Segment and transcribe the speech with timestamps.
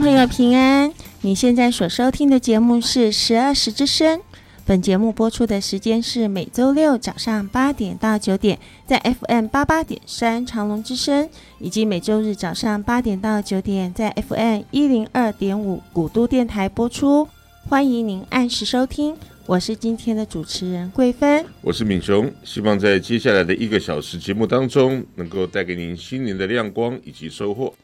[0.00, 4.20] 朋友平安，你现在所收听的节目是十二时之声。
[4.64, 11.28] 本节目播出的时间是每周六早上八点到九点，在 FM 八八点三长隆之声，
[11.58, 17.28] 以及每周日早上八点到九点，在 FM 一零二点五古都电台播出。
[17.68, 19.14] 欢迎您按时收听，
[19.46, 27.74] 我是今天的主持人桂芬，我是敏雄，希望在接下来的一个小时节目当中，能够带给您心灵的亮光以及收获。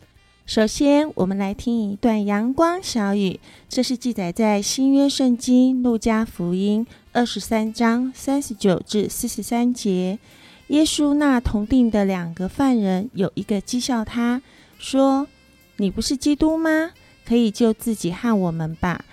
[0.49, 10.19] 首先，我们来听一段阳光小语，这是记载在新约圣经路加福音二十三章三十九至四十三节。
[10.69, 14.41] 耶稣那同定的两个犯人，有一个讥笑他
[14.79, 15.27] 说
[15.77, 16.93] ：“你不是基督吗？
[17.27, 19.05] 可以救自己和我们吧。”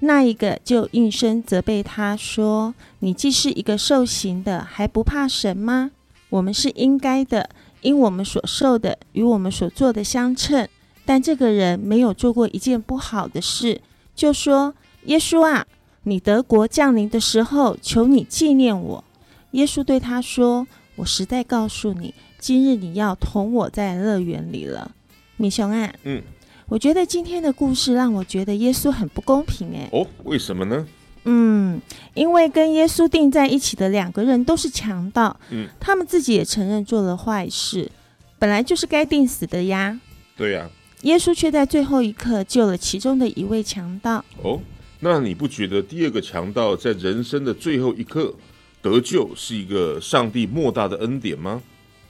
[0.00, 5.92] 那一个就应声责备他说：“你既是一个受刑的，还不怕神吗？
[6.30, 7.50] 我们是应该的。”
[7.82, 10.66] 因我们所受的与我们所做的相称，
[11.04, 13.80] 但这个人没有做过一件不好的事，
[14.14, 14.74] 就说
[15.04, 15.66] ：“耶稣啊，
[16.04, 19.04] 你德国降临的时候，求你纪念我。”
[19.52, 20.66] 耶稣对他说
[20.96, 24.92] ：“我实在告诉你，今日你要同我在乐园里了。”
[25.36, 26.22] 米熊啊，嗯，
[26.68, 29.88] 我觉得今天的故事让我觉得耶稣很不公平哎。
[29.92, 30.86] 哦，为什么呢？
[31.24, 31.80] 嗯，
[32.14, 37.90] 因为跟耶稣钉在一起的两个人都是强盗，嗯，他们自己也承认做了坏事，
[38.38, 40.00] 本来就是该定死的呀。
[40.36, 40.68] 对呀，
[41.02, 44.24] 耶稣却在最后一刻救了其中的一位强盗。
[44.42, 44.60] 哦，
[45.00, 48.34] 那你不觉得第二个强盗在人生的最后一刻
[48.80, 51.62] 得救是一个上帝莫大的恩典吗？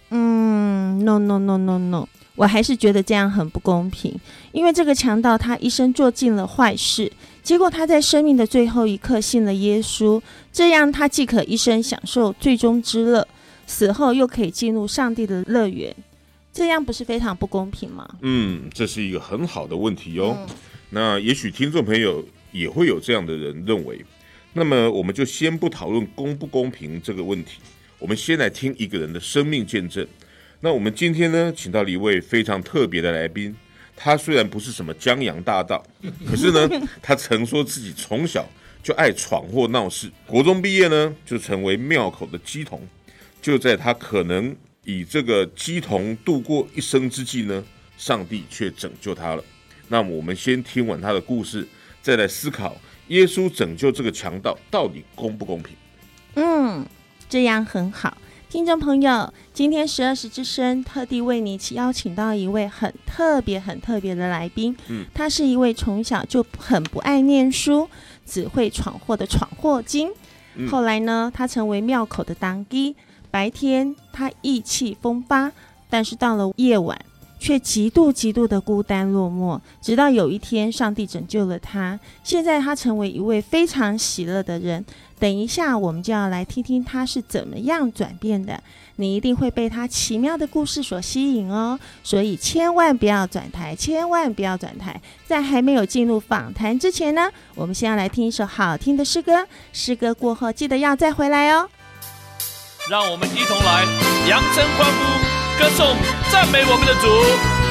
[0.09, 4.15] 嗯，no no no no no，我还是觉得这样很不公平，
[4.53, 7.13] 因为这个强盗他一生做尽了坏事。
[7.43, 10.23] 结果他在生命的最后一刻信了耶稣，
[10.53, 13.27] 这样他既可一生享受最终之乐，
[13.67, 15.95] 死后又可以进入上帝的乐园，
[16.53, 18.09] 这样不是非常不公平吗？
[18.21, 20.37] 嗯，这是一个很好的问题哦。
[20.39, 20.55] 嗯、
[20.91, 24.05] 那也许听众朋友也会有这样的人认为，
[24.53, 27.59] 那么我们就先不讨论公不公平这个问题，
[27.99, 30.07] 我们先来听一个人的生命见证。
[30.61, 33.57] 那我们今天呢，请到了一位非常特别的来宾。
[34.03, 35.81] 他虽然不是什么江洋大盗，
[36.27, 36.69] 可是呢，
[37.01, 38.45] 他曾说自己从小
[38.83, 40.11] 就爱闯祸闹事。
[40.27, 42.81] 国中毕业呢，就成为庙口的鸡童。
[43.41, 44.55] 就在他可能
[44.85, 47.63] 以这个鸡童度过一生之际呢，
[47.97, 49.45] 上帝却拯救他了。
[49.87, 51.67] 那么，我们先听完他的故事，
[52.03, 52.77] 再来思考
[53.09, 55.77] 耶稣拯救这个强盗到底公不公平？
[56.35, 56.85] 嗯，
[57.29, 58.17] 这样很好。
[58.53, 64.77] 听众朋友，今天十二时之声特地为你邀请到一位很特别、很特别的来宾。
[64.89, 67.89] 嗯，他是一位从小就很不爱念书、
[68.27, 70.11] 只会闯祸的闯祸精。
[70.57, 72.95] 嗯、后来呢，他成为庙口的当机。
[73.31, 75.51] 白天他意气风发，
[75.89, 77.03] 但是到了夜晚，
[77.39, 79.59] 却极度极度的孤单落寞。
[79.81, 81.99] 直到有一天，上帝拯救了他。
[82.23, 84.85] 现在他成为一位非常喜乐的人。
[85.23, 88.61] 等一下，我们就要来听听他是怎么样转变的。
[88.97, 95.01] 你一定会被他奇妙的故事所吸引哦，所以千万不要转台，千万不要转台。
[95.25, 99.47] 在还没有进入访谈之前呢，我们先要来听一首好听的诗歌。
[99.73, 101.69] 诗歌过后，记得要再回来哦。
[102.91, 103.85] 让我们一同来
[104.29, 105.87] 扬声欢呼，歌颂
[106.33, 107.62] 赞美我们的主。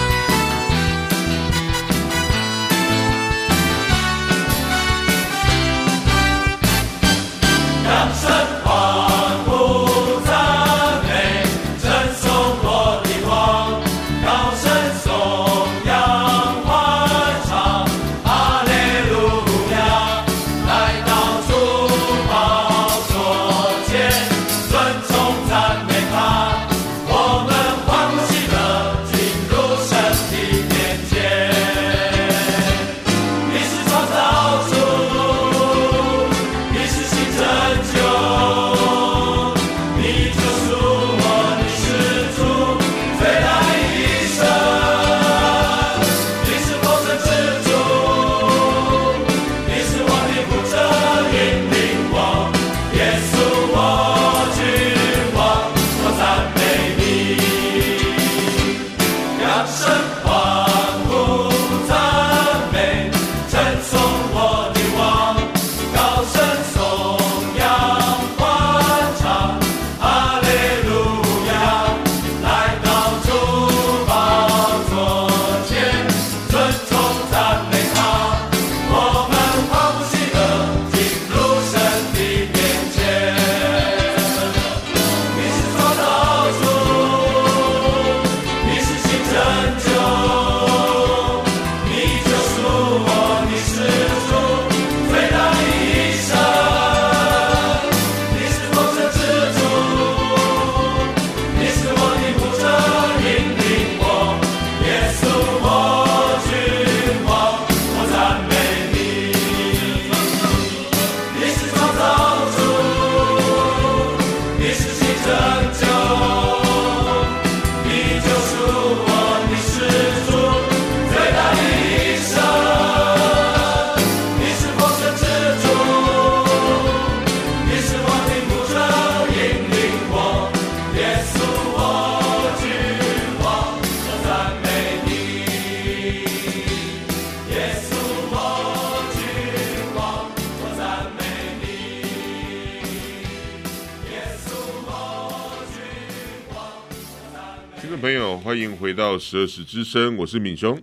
[149.32, 150.78] 十二时之声，我是敏雄，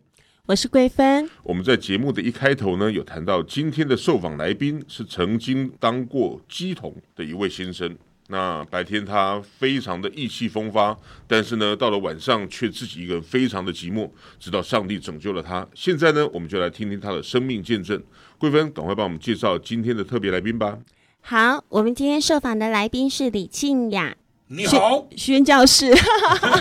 [0.47, 1.29] 我是桂芬。
[1.43, 7.95] 我们在节目的一开头呢，有谈到今天的受访来宾是曾经当过鸡童的一位先生。
[8.29, 10.97] 那白天他非常的意气风发，
[11.27, 14.11] 但是呢，到了晚上却自己一个人非常的寂寞，
[14.41, 15.69] 直到上帝拯救了他。
[15.75, 18.03] 现在呢，我们就来听听他的生命见证。
[18.39, 20.79] 桂芬，赶快帮我们介绍今天的特别来宾吧。
[21.21, 24.17] 好，我们今天受访的来宾是李庆雅。
[24.51, 25.93] 你好，宣教士，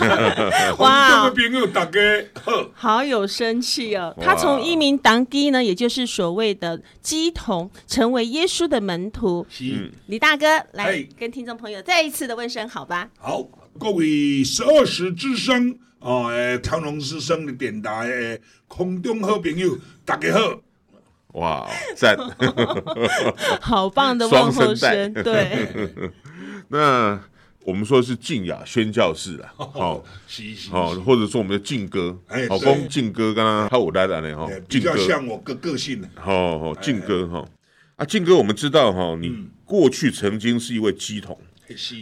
[0.78, 2.00] 哇，朋友大家
[2.44, 4.14] 好，好有生气哦。
[4.22, 9.48] 他从一名当机呢，也就是所谓的基童，成为耶稣的门徒。
[9.62, 13.10] 嗯，李大哥来跟听众朋友再一次的问声好吧。
[13.18, 13.42] 好，
[13.80, 16.28] 各位十二时之声啊，
[16.62, 20.60] 长隆之声的电台诶，空中好朋友大家好。
[21.40, 22.18] 哇，赞，
[23.62, 25.70] 好棒的 问候声，对。
[26.68, 27.18] 那。
[27.68, 30.02] 我们说的是静雅宣教士啦，好，
[30.70, 32.18] 好，或者说我们的静哥，
[32.48, 37.46] 好，公静哥，刚刚他我带来的哈，比较像我个个性的，好好，静哥哈，
[37.98, 41.38] 啊，静哥，我们知道哈，你过去曾经是一位鸡童，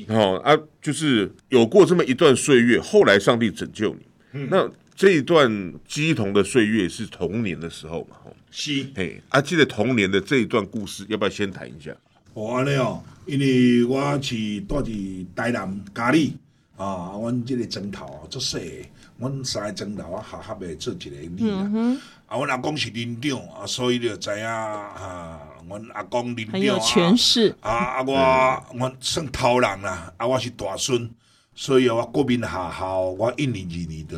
[0.08, 8.18] 好啊，就是有过这么一段岁月，后来上帝拯救你，那这一段鸡童的岁月是童年的时候嘛，
[8.52, 11.92] 是，嘿，啊，记得童年的这一段故事，要不要先谈一下？
[12.36, 16.36] 哦，安尼哦，因为我是住伫台南嘉义
[16.76, 18.66] 啊，阮即个庄头啊，足细个，
[19.20, 21.98] 阮三个庄头啊，合合的做一个里啦。
[22.28, 28.14] 啊，阮阿公是林长啊，所以就知影啊，阮阿公林长啊，权势啊啊，我
[28.82, 31.10] 我算头人啦，啊，我是大孙，
[31.56, 34.18] 所以啊我国民学校，我一年二年的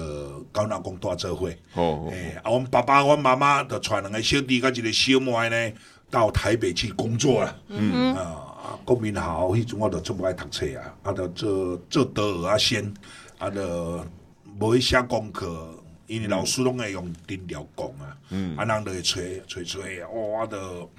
[0.52, 1.48] 跟阮阿公大做伙。
[1.76, 5.78] 哦，诶，啊，阮爸爸、阮妈妈就带两个小弟甲一个小妹呢。
[6.10, 8.16] 到台北去工作了，嗯。
[8.16, 12.94] 啊，国民学校迄阵我都做不爱读册啊，啊，就做做德儿啊先，
[13.38, 14.06] 啊，就
[14.60, 15.74] 无去写功课，
[16.06, 20.90] 因为老师拢会用电调讲啊，嗯，啊，人就会吹吹吹啊，我都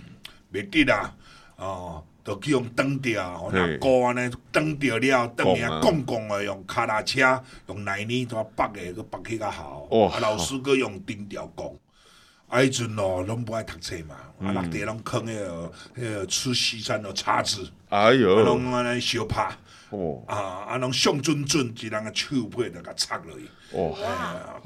[0.51, 1.15] 袂得啊，
[1.57, 11.67] 哦，就去用登掉，我那歌安尼登掉了，登下公共的用卡拉车，用奶泥怎北个去北去较好，啊，老师佫用钉条讲。
[12.49, 19.51] 啊，迄阵哦，拢无爱读册嘛，啊，六地拢囥迄个迄个吃西餐的叉子，哎哟，拢安尼相拍，
[19.91, 23.95] 哦，啊，啊，拢上准准，一人个手背就甲插落去，哦，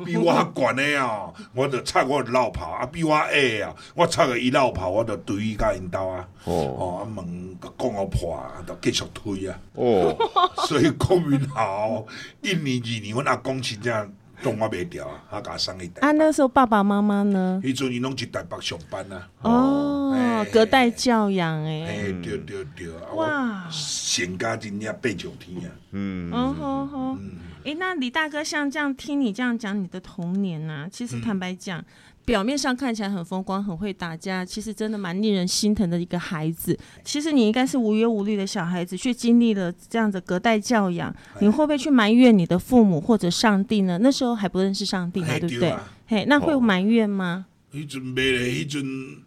[0.05, 10.17] 比我较悬的哦， 我着插我老婆，啊，比我矮啊，我插个伊老婆，我着推伊甲因兜啊，哦，哦，啊门甲讲互破，着继续推啊，哦，
[10.69, 12.07] 所以国民校
[12.43, 14.15] 一年二年，阮阿公真正。
[14.43, 15.23] 动我袂掉啊！
[15.31, 16.09] 他甲送去台北。
[16.09, 17.61] 啊，那时候爸爸妈妈呢？
[17.63, 19.29] 迄阵伊拢去台北上班啊。
[19.43, 21.85] 哦，隔代教养诶。
[21.87, 22.89] 哎，对对对。
[23.15, 25.71] 哇，成家真正八九天啊。
[25.93, 26.31] 嗯。
[26.33, 27.17] 哦好好。
[27.65, 31.85] 哎，那李大哥，像这样听你这样讲你的童年呐，其实坦白讲。
[32.25, 36.79] 表面上看起来很风光，很会打架，其实真的蛮令人心疼的一个孩子。
[37.03, 43.99] 其实你应该是无忧无虑的小孩子，却经历了这样子隔代教养，你会不会去埋怨你的父母或者上帝呢？
[44.01, 45.75] 那时候还不认识上帝嘛，对不对？
[46.07, 47.47] 嘿，那会埋怨吗？
[47.75, 48.85] 迄阵没嘞，迄阵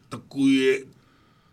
[0.09, 0.85] 都规个，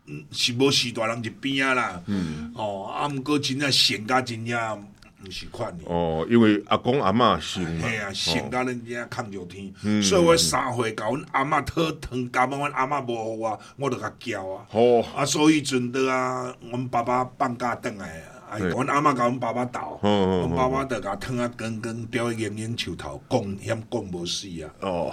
[0.07, 2.03] 嗯，是无是大人一边啊啦。
[2.07, 2.53] 嗯。
[2.55, 4.87] 哦，啊，毋过真正闲家真正。
[5.25, 14.67] 不是款哦，因为阿公阿嬷生嘛，系啊，生甲恁遮扛着天，嗯、所以我三岁甲阮阿嬷讨糖柑，阮阿嬷无互我，我着甲叫啊。
[14.73, 24.71] 哦，啊，所以阵的啊，阮爸爸放假转来啊，阮阿嬷甲阮爸爸斗，阮爸爸着甲糖啊根根叼去用用树头，讲嫌讲无死啊。
[24.81, 25.13] 哦，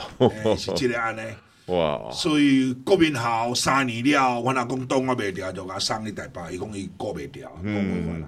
[0.58, 1.22] 是即个安尼。
[1.70, 2.10] 哇！
[2.12, 8.28] 所以国民校三年了，阮阿公挡我袂牢，就甲送去台北，伊讲伊过袂牢，讲袂翻啦。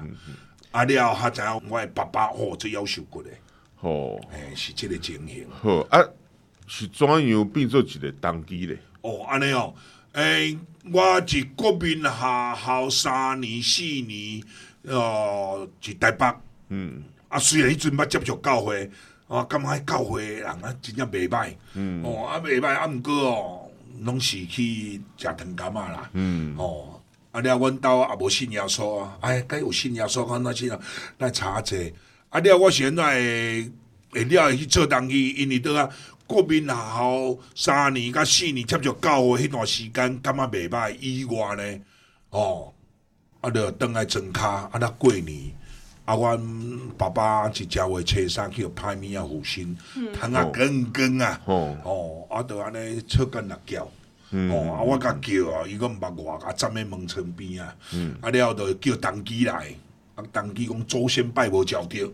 [0.71, 3.29] 啊了，他知影我的爸爸哦，最夭寿骨的，
[3.81, 5.45] 哦，诶，是即个情形。
[5.51, 5.99] 好啊，
[6.65, 8.75] 是怎样变做一个当机的？
[9.01, 9.75] 哦，安尼哦，
[10.13, 10.59] 诶、欸，
[10.91, 14.41] 我伫国民学校三年四年，
[14.83, 16.33] 哦，伫台北，
[16.69, 18.89] 嗯，啊，虽然迄阵捌接触教会，
[19.27, 23.71] 啊，感觉教会人啊真正袂歹，嗯，哦，啊袂歹，啊毋过哦，
[24.03, 27.00] 拢是去食糖柑仔啦，嗯，哦。
[27.31, 27.39] 啊！
[27.39, 29.17] 了，阮兜也无信耶稣啊！
[29.21, 30.77] 哎，该有信耶稣，看那些
[31.17, 31.77] 来查者。
[32.29, 32.39] 啊！
[32.39, 33.13] 了，我现在
[34.11, 35.89] 会了去做东西，因为倒啊，
[36.27, 40.95] 国民学校三年甲四年接触教会迄段时间，感觉袂歹。
[40.99, 41.81] 以外呢，
[42.31, 42.73] 哦，
[43.39, 45.51] 啊，了转来庄卡，啊，那过年，
[46.03, 46.39] 啊，阮
[46.97, 49.77] 爸爸一只话车衫去拍物啊，护身，
[50.13, 53.89] 疼啊羹羹啊，哦，啊，就安尼出干辣椒。
[54.33, 59.53] 嗯、哦，啊，我甲叫啊，伊讲毋捌我，啊，站咧门床边啊，嗯、啊了后就叫同机来，
[60.15, 62.05] 啊，同机讲祖先拜无交着，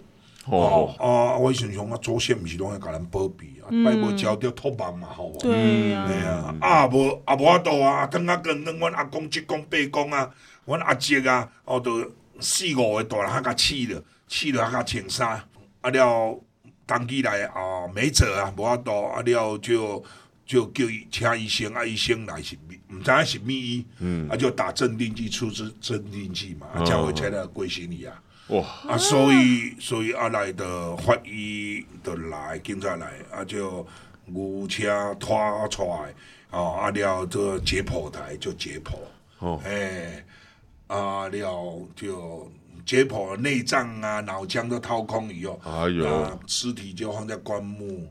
[0.45, 10.27] 哦，哦啊，我想想啊，祖先毋是拢会甲咱保庇啊，拜无交着托梦嘛，好，对呀，对啊，啊无啊无法度啊，汤啊跟跟，阮阿公七公伯公啊，
[10.65, 12.03] 阮阿叔啊，哦，都
[12.39, 15.43] 四五个大人较甲饲了，饲了较穿衫，
[15.81, 16.39] 啊了
[16.87, 20.03] 同机来啊，没辙啊，无法度，啊了就。
[20.47, 22.55] 就叫伊请医生，啊医生来是
[22.89, 28.23] 毋知影是咩医，嗯、啊就打镇定剂，出支镇定剂嘛，啊才会才来归心你啊。
[28.47, 28.65] 哇！
[28.87, 33.85] 啊所以所以啊来的法医的来，警察来，啊就
[34.25, 36.15] 牛车拖出来，
[36.49, 38.95] 啊啊了这解剖台就解剖，
[39.39, 40.23] 哦，哎，
[40.87, 42.49] 啊了就
[42.85, 48.09] 解剖内脏啊脑浆都掏空以后，哎呦，啊尸体就放在棺木。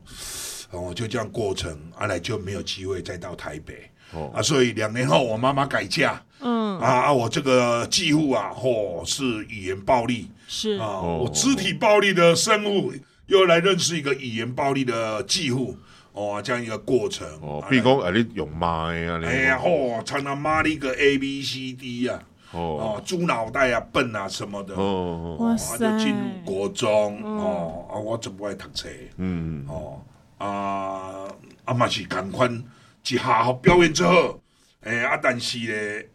[0.71, 3.89] 哦，就这样过程，阿来就没有机会再到台北。
[4.13, 6.21] 哦，啊，所以两年后我妈妈改嫁。
[6.39, 10.29] 嗯，啊啊，我这个继父啊，嚯、哦，是语言暴力。
[10.47, 12.93] 是啊，哦、我肢体暴力的生物
[13.25, 15.77] 又来认识一个语言暴力的继父。
[16.13, 17.27] 哦，这样一个过程。
[17.41, 19.21] 哦，比如讲，啊，你用骂啊？
[19.25, 22.21] 哎呀，嚯，常常骂你个 A B C D 啊。
[22.51, 24.73] 哦，猪脑袋啊，笨啊，什么的。
[24.75, 27.21] 哦，哇塞，就进入国中。
[27.23, 28.87] 哦，啊，我就不爱读册。
[29.17, 30.01] 嗯，哦。
[30.37, 31.27] 啊，
[31.65, 32.63] 啊嘛是共款，
[33.07, 34.39] 一下学表演之后，
[34.81, 36.09] 诶、欸，啊，但是咧，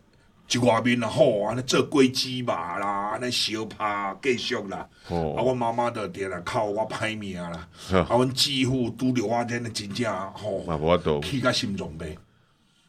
[0.48, 4.88] 一外面啊，吼，安尼做果子嘛啦，安尼相拍继续啦。
[5.08, 7.68] 哦、啊，阮妈妈就定来靠我歹命啦。
[7.92, 12.16] 哦、啊，阮继父拄着我，真诶真正吼，气甲心脏病。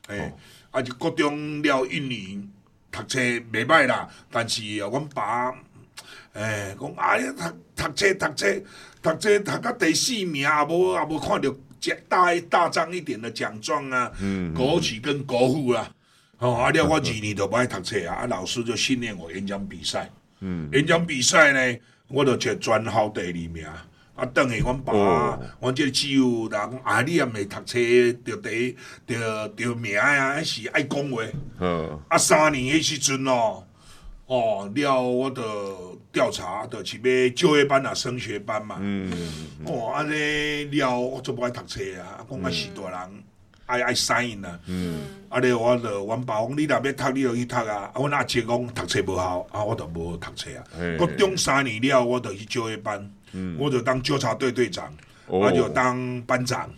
[0.07, 0.33] 诶、欸，哦、
[0.71, 2.47] 啊，就国中了一年，
[2.91, 5.51] 读册袂歹啦，但是啊，阮爸，
[6.33, 7.43] 诶、欸，讲哎呀，读
[7.87, 8.63] 读册读册。
[9.03, 11.53] 读这读到第四名也无也无看到
[12.07, 14.09] 大大张一点的奖状啊，
[14.55, 15.91] 国旗跟国父啊，
[16.37, 23.65] 哦，啊了我二年都不爱读册啊，啊老师就训练我演讲比赛，嗯，演讲比赛呢，我就得专校第二名，
[24.15, 24.93] 啊，等下阮爸，
[25.59, 27.77] 阮这个只有人讲啊，你也没读册，
[28.23, 31.21] 着第着着名啊，还是爱讲话，
[31.59, 33.65] 嗯，啊三年迄时阵哦。
[34.25, 35.43] 哦，了我的
[36.11, 38.77] 调查就是要就业班啊，升学班嘛。
[38.79, 39.11] 嗯。
[39.65, 43.23] 哦，安尼了我就不爱读册啊，讲啊是大人
[43.65, 44.59] 爱爱 sign 啊。
[44.67, 45.01] 嗯。
[45.27, 47.91] 啊，咧我就阮爸讲，你若要读，你就去读啊。
[47.91, 50.63] 啊，阮阿姐讲读册无效，啊，我就无读册啊。
[50.97, 53.13] 国中三年了，我就去就业班。
[53.33, 53.57] 嗯。
[53.59, 54.85] 我就当纠察队队长，
[55.27, 56.69] 啊，就当班长，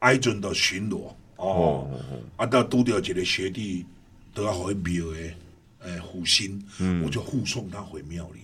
[0.00, 1.12] 啊，迄阵就巡逻。
[1.36, 1.88] 哦。
[2.36, 3.86] 啊，到拄着一个学弟，
[4.34, 5.36] 都要互伊瞄诶。
[5.84, 6.62] 诶，护心，
[7.04, 8.40] 我就护送他回庙里。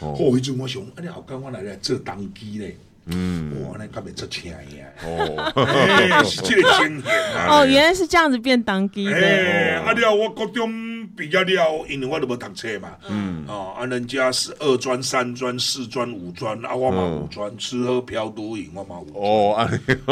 [0.00, 2.76] 哦，迄阵我想，啊，你后刚我来来做当机咧。
[3.10, 4.86] 嗯，哇，那干咩做钱呀？
[5.02, 7.46] 哦，是这个经验啊。
[7.64, 9.12] 哦，原来是这样子变当机的。
[9.16, 12.90] 哎，啊了，我高中毕业了，因为我都无读册嘛。
[13.08, 13.46] 嗯。
[13.48, 19.24] 哦，啊，人家是二专、三专、四专、五专，啊，我嘛五专，吃喝嫖赌瘾，我嘛五专。
[19.24, 19.70] 哦，啊，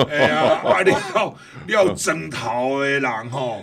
[0.09, 1.35] 哎呀，啊了，
[1.67, 3.63] 了整头的人吼。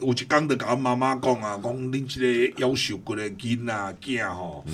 [0.00, 4.64] 有一工就甲阮妈妈讲啊，讲恁即个夭寿骨的囡仔囝吼，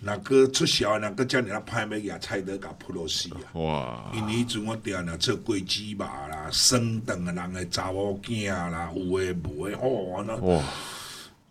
[0.00, 3.40] 若阁出潲，若阁遮尔啊歹要举菜刀甲扑落死啊！
[3.54, 4.12] 哇！
[4.14, 10.30] 因为迄阵我定定做果子嘛啦，生蛋的人的查某囝啦，有诶无诶，吼安尼。
[10.46, 10.62] 哇！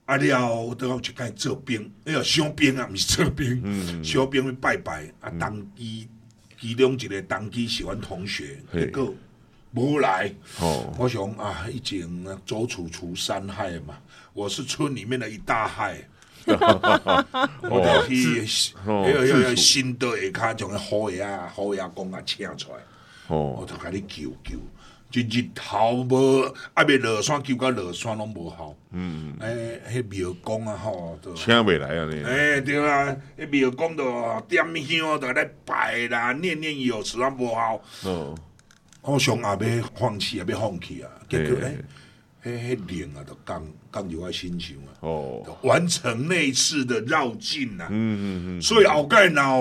[0.06, 3.62] 啊了，我都要去甲伊做兵，哎呀，小兵啊，毋是做兵，
[4.04, 5.32] 小兵去拜拜啊。
[5.40, 6.08] 当机
[6.60, 9.14] 其中一个当机是阮同学，结果。
[9.76, 13.98] 无来，哦、我想啊，已经周楚除三害嘛。
[14.34, 15.98] 我是村里面的一大害，
[16.46, 18.46] 我就去，
[18.86, 22.78] 还有要要新的下骹将个好爷啊、好爷公啊请出来，
[23.28, 24.58] 哦、我就甲你救救，
[25.10, 26.42] 就日头无，
[26.74, 28.76] 啊未落山救到落山拢无效。
[28.92, 32.24] 嗯，诶、欸，迄庙公啊吼，就请未来啊你。
[32.24, 37.82] 诶、欸，对啊，迄庙公就点香，就来拜啦，念念有词啊无效。
[38.04, 38.36] 哦。
[39.04, 41.10] 我想也要放弃，也要放弃啊！
[41.30, 41.78] 结果诶，
[42.44, 44.92] 迄迄灵啊，就降降入我心上啊。
[45.02, 47.88] 哦，完成那次的绕境啊。
[47.90, 49.60] 嗯嗯嗯，所以后盖闹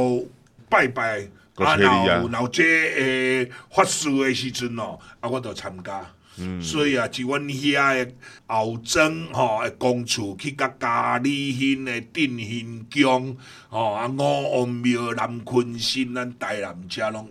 [0.69, 6.07] 拜拜，啊闹闹这诶法事的时阵哦，啊我都参加。
[6.39, 8.13] 嗯，所以啊，就阮遐的
[8.47, 13.37] 后庄吼的公厝去甲嘉义县诶镇县宫
[13.69, 17.29] 吼啊五王庙南鲲鯓咱台南遮拢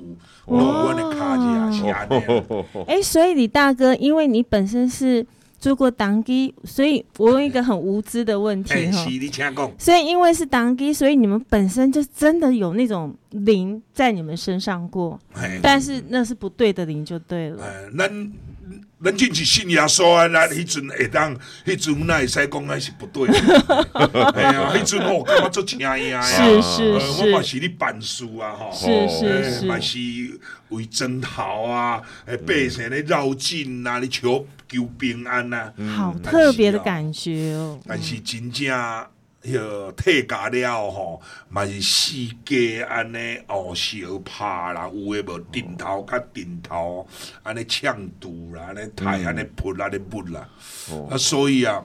[0.47, 2.65] 有，有阮的卡子是安尼。
[2.87, 5.25] 哎，所以李大哥，因为你本身是。
[5.61, 9.03] 做过当机，所以我问一个很无知的问题哈。
[9.03, 9.71] 是，你请讲。
[9.77, 15.19] 所以因为是当机，所以你们本身就真的有那种灵在你们身上过，
[15.61, 17.63] 但是那是不对的灵就对了。
[17.95, 18.31] 咱
[19.03, 21.35] 咱进去信耶稣啊，那迄阵会当，
[21.65, 23.33] 迄阵那会使讲那是不对的。
[24.35, 26.21] 哎呀，迄阵我感觉做请呀？
[26.21, 28.71] 是是是，我嘛是你办事啊，吼。
[28.73, 29.97] 是是是，嘛是
[30.69, 34.47] 为征讨啊，诶，百姓咧绕境啊，咧求。
[34.73, 37.77] 求平安呐、啊，好特别的感觉哦。
[37.85, 38.73] 但是真正
[39.43, 42.13] 要退价了吼，嘛是四
[42.45, 47.07] 家安尼哦，小拍啦，有诶无顶头甲顶头，
[47.41, 50.47] 安尼呛堵啦，安尼太安尼泼啦，安尼泼啦。
[51.09, 51.83] 啊，所以啊，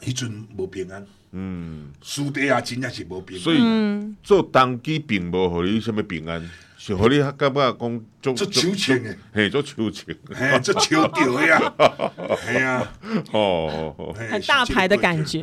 [0.00, 1.06] 迄阵无平安。
[1.30, 3.42] 嗯，输底啊真正是无平安。
[3.42, 6.50] 所以做当机并无互你什物平安。
[6.78, 11.60] 就和你感觉讲做做求情诶，嘿做求情，嘿做求着呀，
[12.46, 12.88] 嘿啊，
[13.32, 15.40] 哦，很大牌的感觉，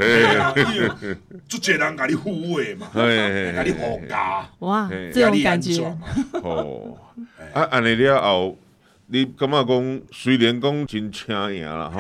[1.47, 5.83] 做侪人甲你护卫嘛，甲你护驾，哇，这种感觉，
[6.41, 6.97] 哦，
[7.53, 8.57] 啊，安尼了后，
[9.07, 11.99] 你感觉讲虽然讲真请赢啦，吼，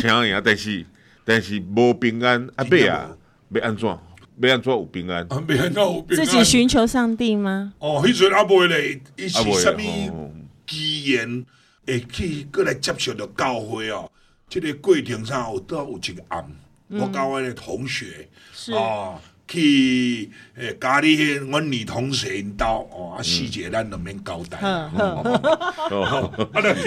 [0.00, 0.84] 请赢，但是
[1.26, 3.10] 但是无平安，啊，尾啊，
[3.50, 3.98] 要安怎？
[4.38, 5.22] 要安怎有平安？
[5.24, 6.26] 啊，要安怎有平安？
[6.26, 7.72] 自己寻求上帝吗？
[7.78, 10.32] 哦，迄阵阿伯咧，伊是啥物
[10.66, 11.44] 机缘
[11.86, 14.10] 会去过来接受着教会哦？
[14.48, 16.44] 这个过程上有都有一个暗，
[16.88, 18.28] 我教我的同学
[18.72, 19.18] 哦，
[19.48, 24.58] 去诶家里迄阮女同学因兜哦，啊细节咱都免交代。
[24.58, 24.90] 啊，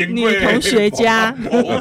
[0.07, 1.35] 女同学家，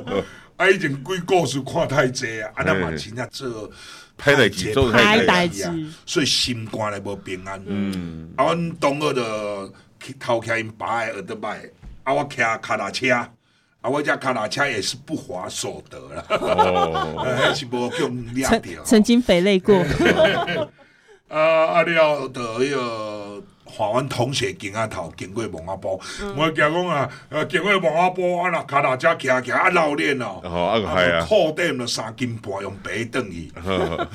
[0.57, 3.71] 啊，已经鬼故事看太济啊，啊，咱嘛真正做。
[4.19, 5.65] 歹代志，歹代志，
[6.05, 7.63] 所以心肝咧无平安。
[7.67, 11.59] 嗯，啊，阮同学就去偷骑因爸诶奥特曼，
[12.03, 13.31] 啊，我骑脚踏车，啊，
[13.83, 16.25] 我这脚踏车也是不划所得啦。
[16.31, 18.83] 哦，还 是无叫掠掉。
[18.85, 19.77] 曾经肥累过。
[21.29, 23.43] 啊，啊了，就迄个。
[23.69, 26.01] 看阮同学经啊头经过蒙阿波，
[26.37, 33.53] 我惊讲啊，呃，经过蒙阿波啊，那卡达车骑骑啊老练哦，啊系啊，扣点了三斤半用白等伊，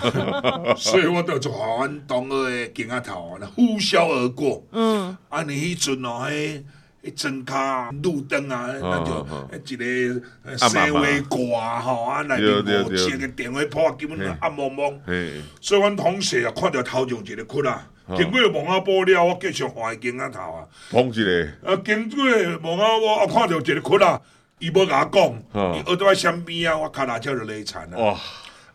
[0.76, 6.64] 所以我就从阮同学的经啊头啊呼啸而过，嗯，啊你迄阵哦，迄
[7.04, 9.04] 迄装卡路灯啊，那
[9.60, 15.00] 就一个社会挂吼，啊内面无接个电话簿，基本上暗蒙蒙，
[15.62, 17.88] 所以阮同学啊看到头上一个窟啊。
[18.18, 20.68] 经过望阿波了，我继续看囡仔头啊。
[20.92, 21.48] 碰一个。
[21.66, 22.24] 啊，经过
[22.62, 24.22] 望阿波，我看到一个窟啊，
[24.60, 27.98] 伊要甲我讲，伊学在身边啊，我骹踏车就累惨啊。
[27.98, 28.20] 哇！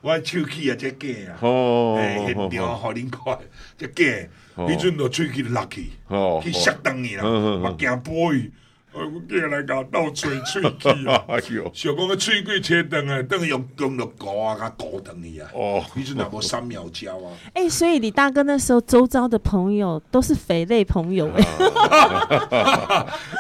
[0.01, 1.39] 我手气啊，这假啊。
[1.41, 1.97] 哦。
[1.99, 3.39] 诶，现场互恁看，
[3.77, 5.91] 这假，迄阵就喙齿落去，
[6.43, 8.33] 去摔断去啦，目镜玻
[8.93, 8.99] 璃。
[8.99, 11.25] 我过来甲倒吹吹气啊！
[11.73, 15.49] 想讲个吹气切断啊，等于用用了膏啊，甲膏断去啊！
[15.55, 17.31] 哦，你是哪部三秒胶啊？
[17.55, 21.45] 哎，所以李大哥那时候周遭的朋友都是肥类朋友哎，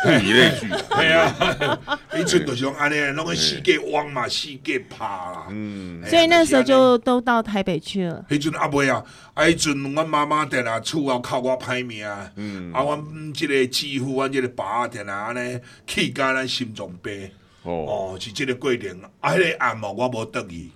[0.06, 1.78] 物以类聚，对啊，
[2.18, 5.46] 以前就是用安尼，拢个世界汪嘛，世界趴啦。
[5.50, 8.24] 嗯，所以那时候就都到台北去了。
[8.28, 9.02] 迄阵阿妹啊，
[9.34, 12.06] 啊，迄阵阮妈妈定啊厝后靠我歹命，
[12.36, 15.60] 嗯，啊，阮这个继父，阮这个爸定啊安尼。
[15.86, 17.30] 气甲咱心脏病
[17.62, 19.00] 哦，是这个过程。
[19.20, 20.70] 啊，迄个暗晡我无等伊，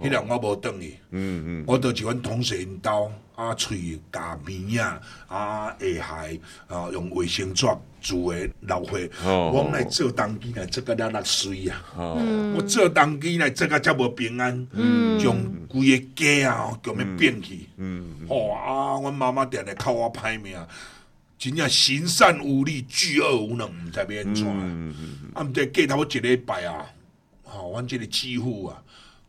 [0.00, 0.94] 迄个我无等伊。
[1.10, 7.66] 嗯嗯，我就是阮同事因兜啊，喙加边啊，啊下海啊，用卫生纸
[8.00, 8.98] 做诶老花。
[9.24, 11.84] 我来做当机来做个了落水啊！
[11.96, 14.66] 哦我做当机来做个遮无平安，
[15.18, 15.36] 将
[15.68, 17.68] 规个家啊，叫咩变去。
[17.76, 20.56] 嗯，哦啊，阮妈妈定定靠我歹命。
[21.40, 24.46] 真正行善无力，巨恶无能，毋知要安怎。
[25.32, 26.84] 啊，毋知过头一礼拜啊，
[27.44, 28.82] 吼，阮即个继父啊，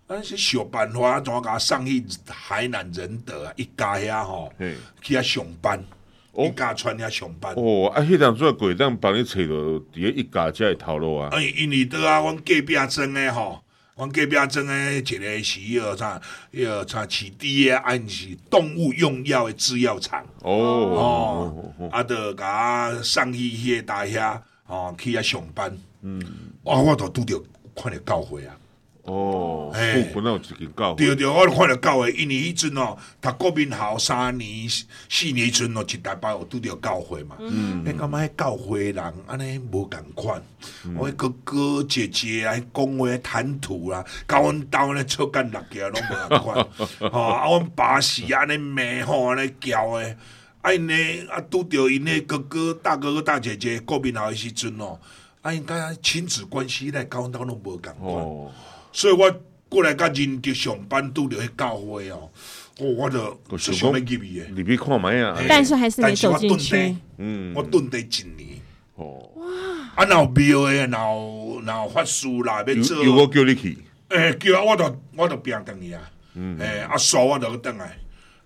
[0.07, 4.51] 啊是想办法怎甲送去海南仁德啊，一家遐吼，
[5.01, 5.81] 去遐上班，
[6.37, 7.53] 一家穿遐上班。
[7.55, 11.29] 哦，啊，迄当做鬼当帮你找到伫咧一家遮的头路啊。
[11.31, 13.63] 哎，因为倒啊，阮隔壁庄诶吼。
[13.95, 20.25] 阮隔壁庄诶一个是迄个啥，迄个啥饲猪诶，按是动物用药诶制药厂。
[20.41, 20.51] 哦
[21.77, 25.77] 哦，啊，着甲送去迄个大遐，哦，去遐上班。
[26.01, 26.19] 嗯，
[26.63, 27.39] 啊，我都拄着
[27.75, 28.55] 看着教会啊。
[29.03, 31.05] 哦，哎，不那有一间教会。
[31.05, 34.69] 对对，我看着教会，因为迄阵哦，读国民校三年、
[35.09, 37.35] 四年阵哦，一大班有拄着教会嘛。
[37.39, 40.41] 嗯，你感觉迄教会人安尼无共款？
[40.95, 46.67] 我哥哥姐姐啊，讲话谈吐啦，甲阮兜咧出干辣椒拢无共款。
[47.11, 50.15] 吼，啊，阮爸是安尼骂吼，安尼叫诶。
[50.61, 50.93] 啊，因呢
[51.31, 54.99] 啊，拄着因诶哥哥、大哥哥、大姐姐，国民校诶时阵哦，
[55.41, 58.53] 啊，因甲亲子关系来甲阮兜拢无共款。
[58.91, 59.33] 所以我
[59.69, 62.29] 过来甲认着上班，拄着迄教会哦，
[62.79, 64.47] 哦，我就想要入去诶。
[64.55, 66.95] 入去看觅啊，但是还是没走进去。
[67.17, 68.59] 嗯，我蹲地一年。
[68.95, 69.45] 哦，哇！
[69.95, 73.03] 啊，若有庙诶，若有若有法师啦，要做。
[73.03, 73.77] 有我叫你去。
[74.09, 76.01] 诶，叫啊，我就我就拼等去啊。
[76.35, 76.57] 嗯。
[76.59, 77.97] 诶，啊，数我就去等来。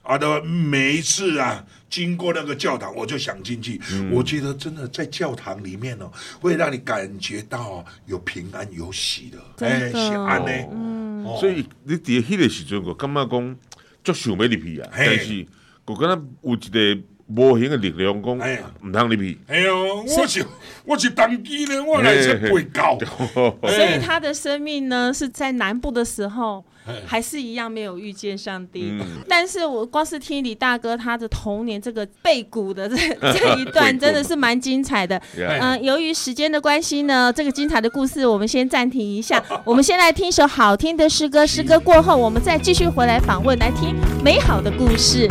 [0.06, 3.82] 啊，的每一次啊，经过那个教堂，我就想进去。
[3.92, 10.52] 嗯、我觉得真的在教堂里面哦，会让你感觉到有平安有喜的，哎，喜安呢。
[10.72, 13.58] 嗯，所以你第一迄个时阵，我感觉讲，
[14.04, 15.46] 足想要入去啊，但是
[15.86, 17.04] 我觉得有一个。
[17.28, 19.36] 无形的力量讲，唔通入去。
[19.48, 20.46] 哎呦，我是
[20.86, 23.00] 我是当机呢，我来是被告。
[23.68, 26.64] 所以他的生命呢，是在南部的时候，
[27.06, 28.94] 还是一样没有遇见上帝。
[29.28, 32.96] 但是我光是听李大哥他的童年这个背骨的这
[33.34, 35.22] 这一段， 真的是蛮精彩的。
[35.38, 39.44] 嗯，由于时间的关系呢，这个精彩的故事我们先暂停一下。
[39.66, 45.28] 我们先来听一首好听的诗歌，诗歌过后，我们再继续回来访问，来听美好的故事。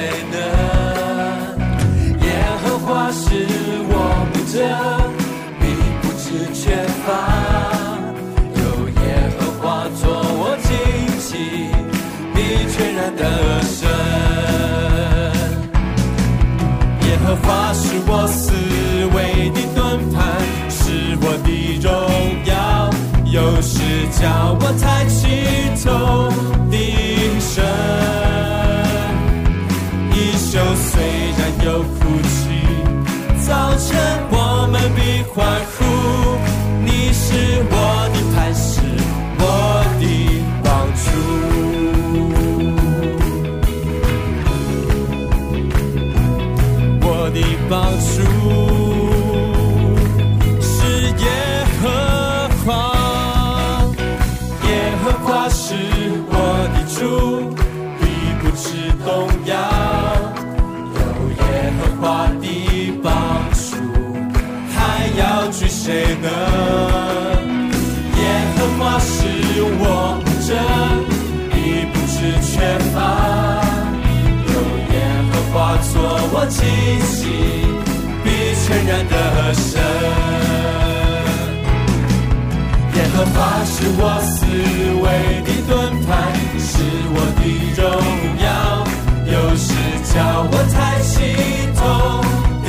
[0.00, 0.34] 谁能？
[2.22, 2.26] 耶
[2.62, 3.20] 和华是
[3.90, 3.94] 我
[4.32, 4.56] 牧者，
[5.60, 5.62] 必
[6.00, 6.62] 不知缺
[7.04, 7.08] 乏。
[8.56, 8.58] 有
[8.88, 9.04] 耶
[9.36, 9.62] 和华
[10.00, 10.02] 作
[10.40, 10.68] 我旌
[11.20, 11.28] 旗，
[12.34, 12.36] 必
[12.72, 13.22] 全然得
[13.62, 13.78] 胜。
[17.02, 18.40] 耶和华是我思
[19.14, 19.78] 维的盾
[20.14, 20.16] 牌，
[20.70, 20.78] 是
[21.20, 21.48] 我的
[21.82, 21.86] 荣
[22.46, 22.50] 耀，
[23.26, 23.76] 有时
[24.18, 25.20] 叫我抬起
[25.84, 25.86] 头
[26.70, 26.74] 的
[27.38, 28.49] 神。
[30.52, 31.00] 就虽
[31.38, 32.50] 然有哭泣，
[33.46, 33.96] 早晨
[34.32, 35.38] 我们必欢
[35.78, 35.79] 呼。
[76.42, 76.56] 我旌
[77.04, 77.28] 旗，
[78.24, 78.26] 必
[78.64, 79.12] 全然得
[79.52, 79.68] 胜。
[82.94, 84.32] 耶和华是我思
[85.02, 85.04] 维
[85.44, 85.70] 的盾
[86.06, 86.08] 牌，
[86.58, 86.72] 是
[87.12, 87.42] 我的
[87.76, 87.78] 荣
[88.40, 88.48] 耀，
[89.26, 89.68] 有时
[90.14, 90.16] 叫
[90.50, 91.12] 我抬起
[91.76, 91.78] 头
[92.64, 92.68] 的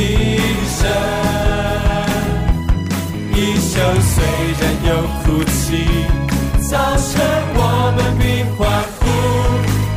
[0.67, 0.77] 神。
[3.71, 4.13] 就虽
[4.60, 4.89] 然有
[5.23, 5.63] 哭泣，
[6.69, 7.10] 早晨
[7.55, 7.60] 我
[7.95, 8.21] 们必
[8.57, 8.60] 欢
[8.99, 9.01] 呼。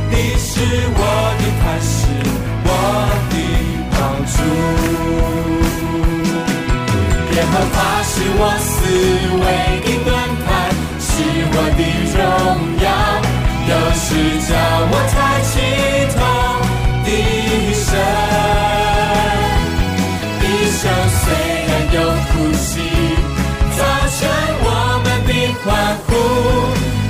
[0.09, 0.53] 你是
[0.95, 0.99] 我
[7.45, 8.73] 耶和华是我思
[9.37, 9.45] 维
[9.85, 10.09] 的盾
[10.45, 10.47] 牌，
[10.99, 11.05] 是
[11.53, 11.81] 我的
[12.15, 12.17] 荣
[12.81, 12.85] 耀，
[13.69, 14.07] 有时
[14.47, 14.49] 叫
[14.89, 15.53] 我抬起
[16.15, 16.17] 头
[17.05, 17.07] 的
[17.85, 17.87] 神。
[20.41, 20.81] 一生
[21.21, 21.23] 虽
[21.67, 22.67] 然有呼吸，
[23.77, 23.79] 造
[24.17, 24.19] 成
[24.63, 24.67] 我
[25.03, 25.29] 们的。
[25.63, 25.67] 欢
[26.07, 26.09] 呼！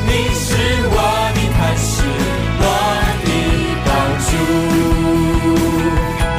[0.05, 0.47] 你是
[0.91, 0.93] 我
[1.33, 1.93] 的磐石，
[2.59, 2.63] 我
[3.23, 3.27] 的
[3.85, 3.87] 帮
[4.25, 4.29] 助。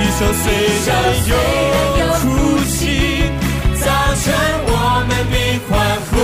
[0.01, 0.45] 一生虽
[0.87, 0.89] 然
[1.29, 1.33] 有
[5.69, 6.17] 欢呼。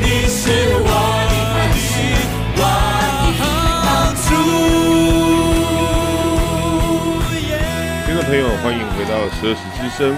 [0.00, 0.88] 你是我
[1.34, 2.62] 的
[3.84, 4.26] 帮助。
[8.06, 10.12] 听众朋友，欢迎回到《十二时之声》，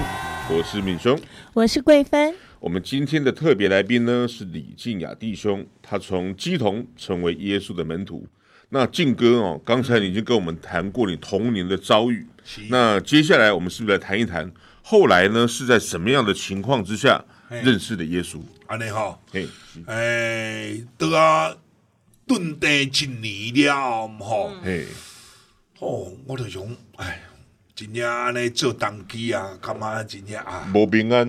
[0.49, 1.19] 我是敏兄，
[1.55, 2.35] 我是桂芬。
[2.59, 8.27] 我们今天的特别来宾呢是李静雅弟兄，他从基童成为耶稣的门徒。
[8.69, 12.27] 那静哥哦，刚才你已经跟我们谈过你童年的遭遇，
[12.69, 14.53] 那接下来我们是不是来谈一谈
[14.83, 18.41] 后来呢是在什么样的情况之下认识的耶稣？
[18.67, 19.47] 安尼哈，哎，
[19.87, 21.55] 哎，都啊，
[22.27, 24.85] 蹲地一年了，吼，哎，
[25.81, 26.63] 哦，我就想，
[26.97, 27.25] 哎。
[27.73, 31.27] 真正安尼做当机啊，感觉真正啊，无平安，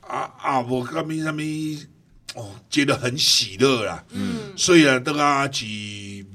[0.00, 4.02] 啊啊，无啥物啥物，哦，觉得很喜乐啦。
[4.12, 5.66] 嗯，所以啊，当啊是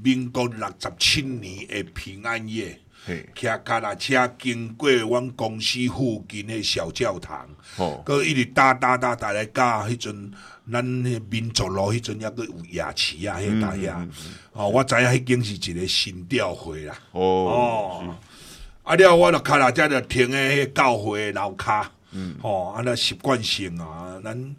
[0.03, 10.31] 民国六十七年的平安夜，嘿，骑脚踏车经过阮公司附近的小教堂，哦，佮一直搭搭搭搭来教迄阵，
[10.71, 14.07] 咱迄民族路迄阵抑阁有夜市啊，迄搭遐，
[14.53, 16.97] 哦，我知影迄间是一个新教会啦。
[17.11, 18.15] 哦，哦，
[18.83, 24.55] 啊了，我着脚踏车着停诶迄教会楼骹，嗯，哦，啊，咱习惯性啊，咱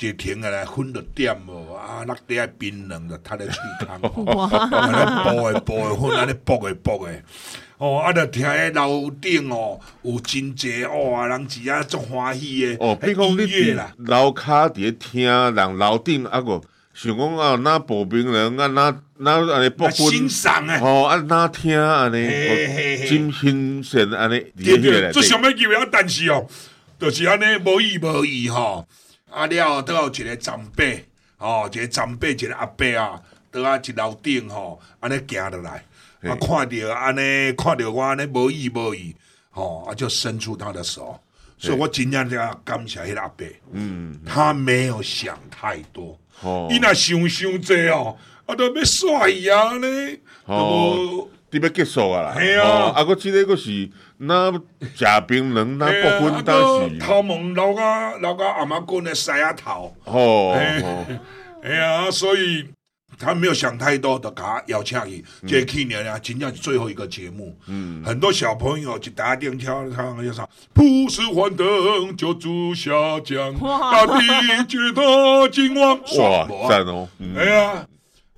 [0.00, 7.22] 一停下来分着点无，啊，落地爱槟榔着踢咧喙骹，哇，安尼煲诶煲诶，分安尼煲诶煲诶，
[7.78, 16.60] 哦，啊，着听迄楼顶哦，有真济哇，人只啊足欢喜诶，哦，比如讲你伫楼骹伫咧听人楼顶啊个，
[16.94, 20.78] 想讲啊，哪步兵人啊，哪哪安尼啊不分，欣赏诶。
[20.80, 22.28] 哦，啊哪听安尼，
[23.08, 26.46] 真新鲜安尼，对对，这最想要求啊，但是哦，
[27.00, 28.86] 就是安尼无意无意吼，
[29.30, 35.84] 啊了，倒有一个长辈，吼，一个长辈，一个阿伯啊，倒啊一楼顶吼，安尼行落来，
[36.22, 39.14] 啊看着安尼，看着我安尼无意无意，
[39.50, 41.20] 吼，啊就伸出他的手，
[41.58, 52.68] 所以我真正要感谢迄个阿伯，嗯，他没有想太多，哦伊若想想济哦，啊都要煞伊啊安尼，哦你要结束啊啦，嘿啊。
[52.68, 60.54] 哦啊，个即个个是那食槟榔那不分当时，头毛留啊留啊阿妈棍的塞下头，哦
[61.62, 62.66] 哎呀，所以
[63.18, 72.90] 他没有想太多的，给他邀请伊，这去年啊，真正是最后一个节目，嗯，很多小朋友就打电跳唱要唱，不是幻灯就住下
[73.24, 77.86] 降，大地觉得今晚哇爽赞哦，嗯哎呀，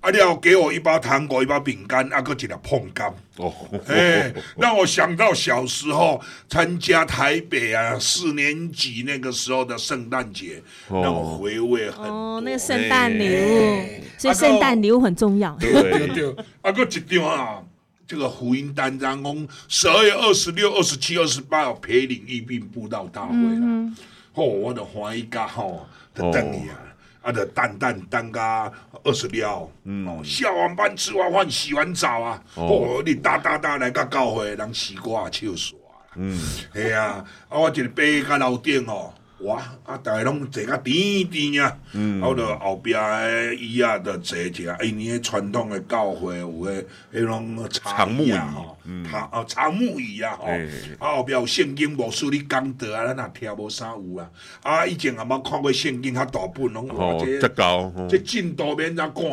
[0.01, 3.13] 啊廖给我一包糖果，一包饼干，啊个一个碰柑。
[3.37, 3.53] 哦，
[3.87, 12.07] 哎，让我想到小时候参加台北啊四年级那个时候的圣诞节，哦让我回味很多。
[12.07, 15.55] 哦，那个圣诞礼物，哎所以圣诞礼物很重要。
[15.57, 17.63] 对对，对，啊个一张啊，
[18.07, 23.93] 这个福音单张讲十二月二十六、二十七、二十八有培灵医病布道大会啦，
[24.33, 26.77] 哦、我的欢喜家吼，就等你啊。
[27.23, 28.73] 啊，就蛋蛋蛋甲
[29.05, 36.41] 二十秒，嗯，哦，下完班吃完饭洗完澡啊，哦，你哒哒哒来个教会，人西瓜笑煞啦，嗯，
[36.73, 48.77] 嘿啊，啊，我一个爬甲楼顶哦，哇，啊，大家拢坐甲甜甜啊，嗯，啊，我就后壁诶椅啊，着坐一下，因为传统诶教会有诶迄种长木椅啊，吼，
[49.11, 54.31] 长哦长木椅啊，吼，嘿啊后壁有圣经牧师你讲道啊，咱也听无啥有啊，
[54.63, 58.07] 啊以前也冇看过圣经较大本，拢哇哦，这这高，哦。
[58.11, 59.25] 这进度免怎赶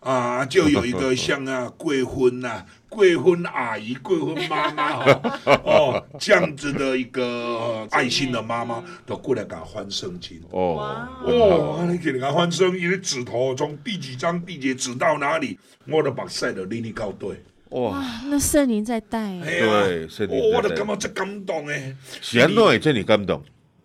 [0.00, 2.66] 啊，就有一个像啊贵婚啊。
[2.90, 10.40] 贵婚阿姨、贵婚妈妈哦，哦，这样子的一个、呃爱心的妈妈，都过来给他翻圣经。
[10.50, 17.40] 哦，哦，你给人家翻圣经的指头从第几章第几节指到哪里，我都把晒的拎你搞对。
[17.70, 21.96] 哇，那圣灵在带，对圣灵在带哦我都感觉这感动诶。
[22.20, 23.40] 是安怎会这么感动？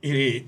[0.06, 0.46] 因为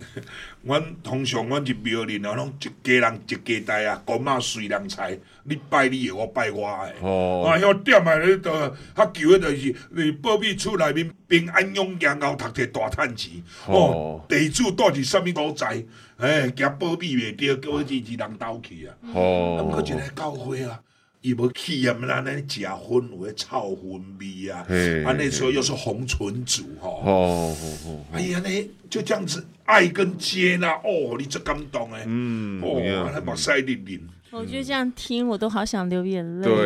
[0.62, 6.93] 阮通常阮入庙里啊，拢一家人一家代啊，公妈随人财，你拜你的，我拜我的。
[7.02, 8.52] 哦啊，迄点啊，咧都
[8.96, 13.43] 较求的就是，你保庇厝内面平安永健后读摕大趁钱。
[13.65, 15.84] 哦哦，地主到底什物所在？
[16.17, 18.93] 哎，惊保庇袂着，叫我日日人兜去啊。
[19.02, 19.17] 啊，
[19.63, 20.80] 毋过哦一个教会啊，
[21.28, 24.66] 伊无气焰咱安尼食薰有诶臭薰味啊。
[24.68, 27.02] 嘿，啊，那时候又是红唇族吼。
[27.04, 28.50] 哦哦哎呀，那
[28.90, 36.48] 就这样子爱跟接纳，哦，你真感动诶，嗯哦，有影那目屎淋淋，我觉得这样听我都好想流眼泪。
[36.48, 36.66] 对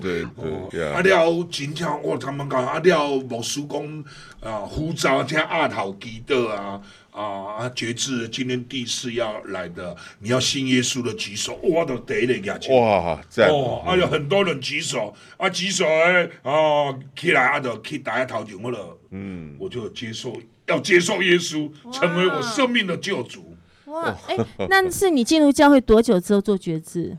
[0.00, 4.04] 对对对啊了真正我他们讲啊了牧师讲
[4.40, 6.80] 啊呼召像阿头基德啊
[7.12, 12.52] 啊决志今天第四要来的，你要信耶稣的举手，我都第一个。
[12.74, 20.34] 哇，赞哦，啊有很多人举手，啊举手哎，啊起来啊就去大家头前我了，嗯，我就接受
[20.66, 23.47] 要接受耶稣，成为我生命的救主。
[23.90, 24.36] 哇，哎，
[24.68, 27.16] 那是你进入教会多久之后做决志？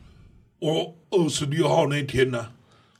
[0.59, 2.49] 我二十六号那天呢、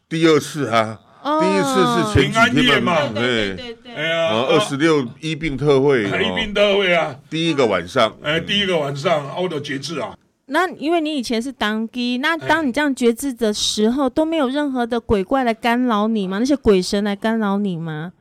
[0.08, 1.40] 第二次啊，哦。
[1.42, 3.08] 第一次是前平安几天夜嘛。
[3.14, 3.56] 对。
[3.56, 16.40] 对哎呀，然后二十六一病特会，一哦兵德会啊，第一个晚上，哎，第一个晚上，我的决志啊，那因为你以前是当机，那当你这样决志的时候，都没有任何的鬼怪来干扰你吗？
[16.40, 18.14] 那些鬼神来干扰你吗？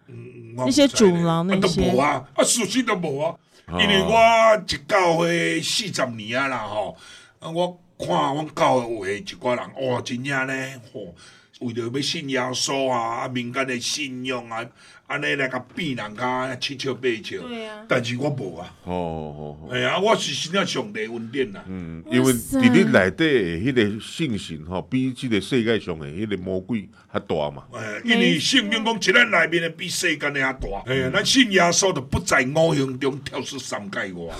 [0.56, 1.80] 那些阻挠那些？
[1.80, 3.34] 啊都无啊，啊，事实都无啊，
[3.72, 6.96] 因为我一教会四十年啊啦吼，
[7.38, 11.14] 啊，我看阮教会一寡人，哇，真正咧，吼、
[11.60, 14.64] 为着要信耶稣啊，啊，民间诶信仰啊，
[15.08, 17.40] 安尼来甲变人家七笑八跷。
[17.48, 17.82] 对啊。
[17.88, 18.72] 但是我无啊。
[18.84, 19.68] 哦哦哦。
[19.72, 21.64] 哎呀，我是真正上帝恩典啦。
[21.66, 27.64] 嗯，因为伫你内底迄个信心吼，比即个世界上诶迄个魔鬼较大嘛。
[27.72, 30.68] 哎，因为圣经讲，一咱内面的比世间诶较大。
[30.86, 34.34] 哎呀，咱信耶稣就不在五行中跳出三界外。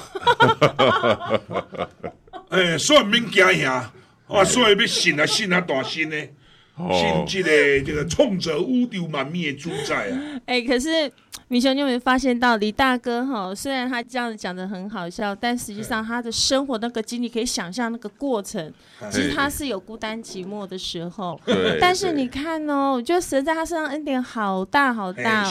[2.50, 3.90] 哎，所以免惊吓，
[4.26, 6.16] 啊，所以要信啊，信啊，大信呢。
[6.92, 10.40] 信这个这个冲着乌丢满面的主宰啊！
[10.46, 11.10] 哎、欸，可是
[11.46, 13.54] 米兄，你有没有发现到李大哥哈？
[13.54, 18.72] 虽然他这样子讲的很好笑，但实际上他的生活那个经历，可以想象那个过程，
[19.10, 21.40] 其实他是有孤单寂寞的时候。
[21.80, 25.48] 但是你看哦，我觉得神在他身上恩典好大好大。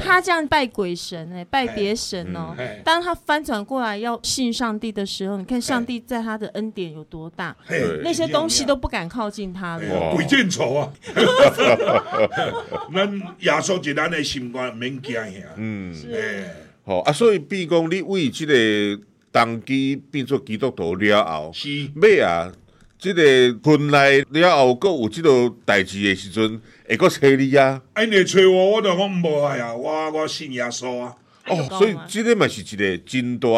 [0.00, 2.54] 他这样拜鬼神哎、欸，拜别神哦。
[2.84, 7.56] 当他翻转过来要信上帝的时候，你看上帝在他的恩典有多大，
[8.02, 10.14] 那些东西都不敢靠近他了。
[10.14, 10.92] 鬼见愁啊！
[12.94, 15.40] 咱耶稣是咱的心肝，免惊吓。
[15.56, 15.94] 嗯，
[16.84, 18.54] 好啊，所以比如讲你为即个
[19.30, 22.52] 当机变做基督徒了后，是，尾啊，
[22.98, 27.80] 这个婚内了后，阁有即个代志的时阵，会阁找你啊？
[27.94, 31.14] 哎，你找我，我就讲无爱啊，我我信耶稣啊。
[31.46, 33.48] 哦，所以即个嘛是一个真大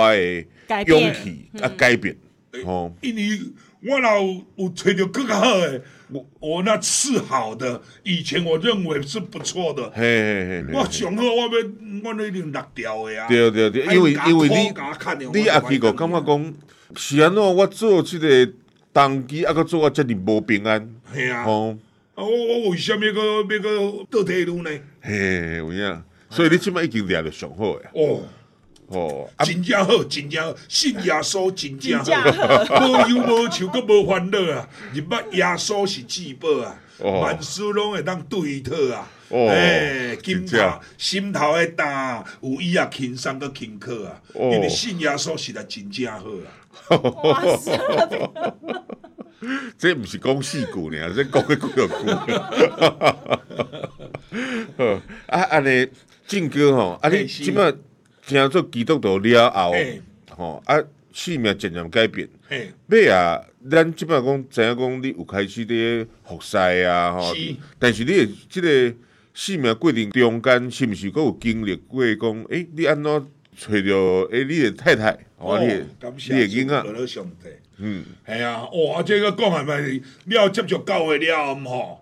[0.84, 2.16] 的勇气啊，改变。
[2.64, 3.40] 哦，因为
[3.82, 5.82] 我若有有找到更好的。
[6.14, 9.90] 我我那次好的，以前我认为是不错的。
[9.90, 11.48] 嘿嘿嘿，我上好我要
[12.04, 13.26] 我那一定落掉的啊。
[13.26, 14.72] 对对对，因为因为你
[15.32, 16.54] 你阿基哥感觉讲
[16.94, 18.52] 是安怎，我做这个
[18.92, 20.88] 当机，啊，个做啊这里无平安。
[21.12, 21.44] 系啊。
[21.44, 21.76] 哦，
[22.14, 24.70] 啊我我为什么个要个倒退路呢？
[25.00, 27.88] 嘿，有影，所以你即摆已经掠着上好诶。
[27.94, 28.22] 哦。
[28.88, 32.12] 哦，真正好，真正好，信耶稣真正好，
[32.86, 34.68] 无忧无愁，阁无烦恼啊！
[34.92, 39.08] 入捌耶稣是至宝啊，万事拢会当对妥啊！
[39.30, 40.58] 哎，金头
[40.98, 44.20] 心头会大，有伊啊轻松阁轻巧啊！
[44.34, 46.26] 因为信耶稣实在真正好
[46.90, 46.96] 啊！
[47.22, 47.72] 哇塞！
[49.78, 51.88] 这毋是讲四句呢，这讲个几句。
[55.26, 55.88] 啊，安尼
[56.26, 57.72] 静哥吼，啊你即摆。
[58.26, 59.72] 听做基督徒了后，
[60.30, 60.76] 吼啊，
[61.12, 62.28] 生命渐渐改变。
[62.88, 67.34] 尾啊，咱即摆讲知影讲你有开始咧服侍啊，吼。
[67.78, 68.94] 但是你诶即个
[69.32, 72.44] 生命过程中间，是毋是阁有经历过讲？
[72.50, 73.04] 诶，你安怎
[73.56, 74.44] 找着诶？
[74.44, 75.84] 你诶太太，哦，你诶
[76.28, 76.82] 你诶囡仔。
[77.78, 82.00] 嗯，系啊，哇，这个讲系咪你要接触教会了吼？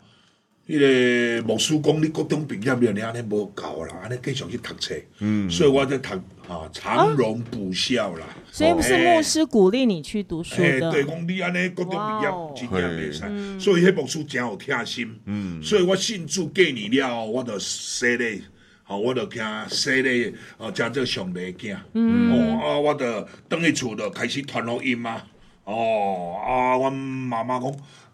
[0.68, 4.94] 迄个牧师讲，你高中毕业了，你安尼无够啦，安尼继续去读册。
[5.18, 6.14] 嗯，所以我在读
[6.48, 8.27] 啊长荣补校啦。
[8.53, 10.92] 所以不是牧师鼓励你去读书的。
[10.92, 15.12] 对，讲你安尼高中毕业真正袂使，所以迄牧师真有贴心。
[15.25, 18.42] 嗯，所以我信主过年了，我就洗礼，
[18.85, 21.77] 好，我就惊洗咧，哦，加做上帝囝。
[21.94, 25.22] 嗯，哦啊，我就等去厝就开始传录音嘛。
[25.64, 27.72] 哦啊，阮妈妈讲。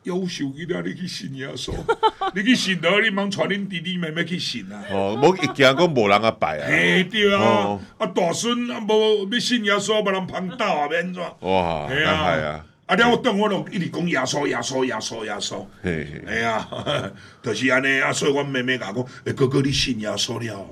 [0.09, 1.73] 优秀去了，你去信耶稣，
[2.35, 4.83] 你去信了，你茫传恁弟弟妹妹去信啊！
[4.91, 6.67] 哦，无一惊讲无人啊拜啊！
[6.67, 11.23] 嘿，对啊，啊大孙啊无要信耶稣，无人捧斗啊，免怎？
[11.41, 12.65] 哇，系啊，系啊！
[12.87, 15.65] 啊，了我等我拢一直讲耶稣，耶稣，耶稣，耶稣。
[15.83, 16.67] 嘿，哎呀，
[17.45, 20.67] 就是安尼啊，所以阮妹妹甲我讲，诶，哥哥你信耶稣了？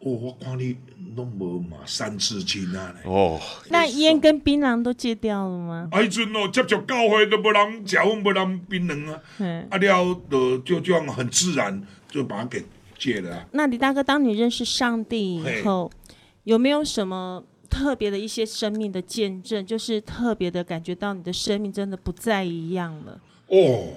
[0.00, 0.76] 哦，我看你
[1.16, 2.94] 拢无嘛三字经啊！
[3.04, 5.88] 哦，那烟跟槟榔都戒掉了吗？
[5.90, 9.20] 哎，阵哦，接触教会都无人食，无人槟榔啊！
[9.38, 12.64] 嗯，啊了，就就这样很自然就把它给
[12.96, 13.48] 戒了。
[13.50, 15.90] 那李大哥，当你认识上帝以后，
[16.44, 19.66] 有没有什么特别的一些生命的见证？
[19.66, 23.20] 就是特别的感觉到你的生命真的不再一样了。
[23.48, 23.88] 哦。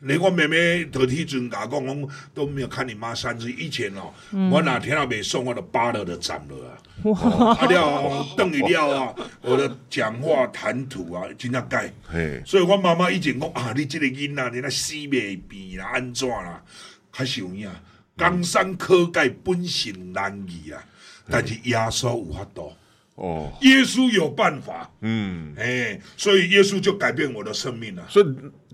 [0.00, 3.50] 连我妹妹头天阵甲讲，讲都没有看你妈三次。
[3.52, 7.58] 以前哦，嗯、我哪天啊袂送我的巴勒的斩了啊！
[7.58, 11.92] 啊了，等于了啊，我的讲话谈吐啊，真正改。
[12.08, 16.62] 嘿所以我妈妈以前讲啊，你即个囡仔，你那死未变啦，安怎啦？
[17.10, 17.70] 还是有影，
[18.16, 20.82] 江山可改，本性难移啊。
[21.28, 22.72] 但是耶稣有法度
[23.20, 24.90] 哦，耶稣有办法。
[25.02, 28.04] 嗯，哎，所以耶稣就改变我的生命了。
[28.08, 28.26] 所以。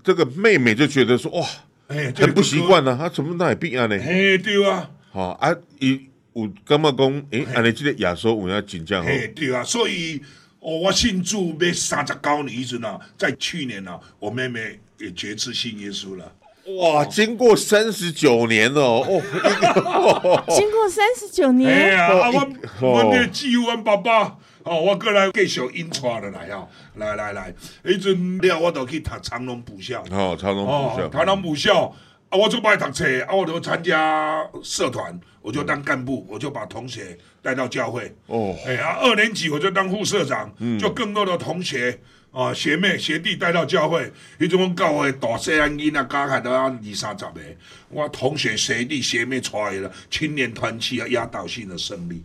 [0.03, 1.45] 这个妹妹就觉得说哇，
[1.87, 2.95] 哎，很不习惯呢。
[2.97, 3.95] 她怎么那也变啊呢？
[4.01, 4.89] 哎，对啊。
[5.11, 5.99] 好啊，伊
[6.33, 9.03] 有感觉讲，哎，安尼这个亚索我要紧张。
[9.05, 9.61] 哎，对啊。
[9.65, 10.21] 所以，
[10.59, 16.31] 哦，我信主要三十九年时呢，在去年呢，我妹妹也决志信耶稣了。
[16.75, 21.71] 哇，经过三十九年了哦，经过三十九年。
[21.71, 22.47] 哎呀，我
[22.81, 24.37] 我的继父爸爸。
[24.63, 27.53] 哦，我过来继续引传的来哦，来来来，
[27.85, 30.03] 迄阵了我就去读长隆补校。
[30.11, 31.95] 哦，长隆补校，长隆补校
[32.29, 35.17] 啊，我就爱读册，啊，我就参加社团。
[35.41, 38.13] 我就当干部，我就把同学带到教会。
[38.25, 41.97] 哦，哎啊，二年级我就当副社长，嗯就更多的同学
[42.37, 44.13] 啊、学妹、学弟带到教会。
[44.39, 47.41] 迄种教会大细汉囡仔加起都要二三十个，
[47.89, 52.23] 我同学、学弟、学妹出来了，青年团契啊，压倒性的胜利。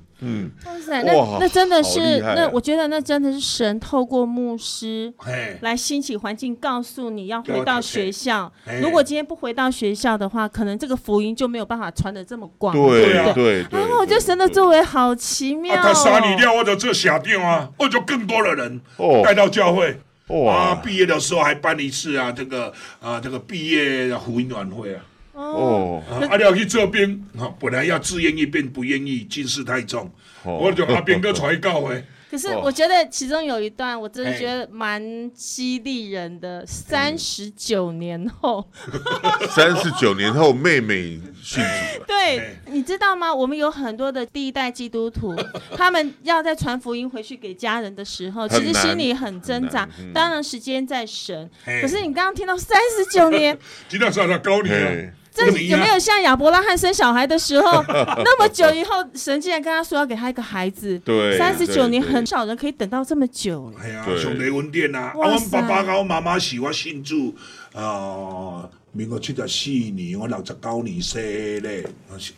[0.64, 8.80] 哇塞，那哇那真的是好厉害啊那我觉得那真的是神透过牧师嘿，来兴起环境，告诉你要回到学校嘿。
[8.80, 12.74] 如果今天不回到学校的话，可能这个福音就没有办法传的这么广。
[12.74, 15.82] 对对啊对对，然后我觉得神的作为好奇妙、啊，哦。
[15.82, 19.90] 他杀你掉，或者这小店啊，我就更多的人哦带到教会。
[20.28, 25.02] 啊，哇毕业的时候还办一次啊，这个啊，这个毕业的福音晚会啊。
[25.32, 30.10] 哦，啊，阿廖去这边，啊，本来要自愿意变不愿意，近视太重，
[30.44, 30.58] 哦。
[30.58, 32.04] 我就阿兵哥传告回。
[32.30, 32.62] 可是哦。
[32.64, 36.64] 我觉得其中有一段，我真的嘿觉得蛮激励人的。
[36.66, 38.66] 三十九年后，
[39.54, 43.34] 三十九年后妹妹信主了，对，你知道吗？
[43.34, 45.34] 我们有很多的第一代基督徒，
[45.76, 53.58] 他们要在传福音回去给家人的时候，其实心里很挣扎当然，时间在神，可是你刚刚听到三十九年，
[53.88, 60.98] 今天上他高你啊嘿，这有没有像亚伯拉罕生小孩的时候， 那么久以后，神竟然跟他说要给他一个孩子？
[60.98, 63.72] 对三十九年，很少人可以等到这么久。
[63.80, 65.00] 哎呀，对上帝恩典啊！
[65.00, 67.34] 啊，阮哇塞爸爸跟我妈妈是我信主
[67.72, 71.86] 啊，民国七十四年，我六十九年生的咧，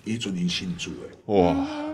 [0.05, 1.35] 以阵因信主的。
[1.35, 1.53] 哇，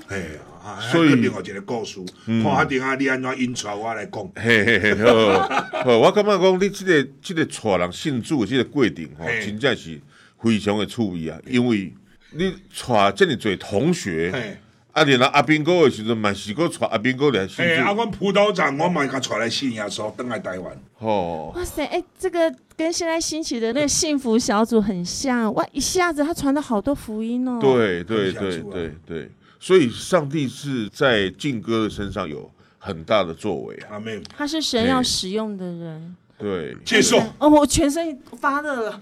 [0.09, 0.25] 哎呀，
[0.63, 4.31] 啊所以另外一个故事，看下定啊，你安怎引出来我来讲。
[4.37, 5.39] 嘿嘿嘿，好，
[5.85, 9.99] 好，我感觉讲你这个这个带人信主的这个过程吼，真正是
[10.43, 11.93] 非常的趣味啊，因为
[12.33, 14.57] 你带这么多同学，嘿，
[14.93, 20.77] 啊，然后阿兵哥的时阵嘛是个带阿兵哥来信哎，啊，主，阮葡萄长，我嘛甲带来信耶稣，登来台湾。
[20.99, 36.17] 哦，哇塞，哎，这个跟现在兴起的那个幸福小组很像，哇，一下子他传了好多福音哦。，对对对对对，所以上帝是在靖哥的身上有很大的作为啊，阿妹，他是神要使用的人。
[36.41, 37.19] 对，接受。
[37.39, 39.01] 哦，我全身发热了，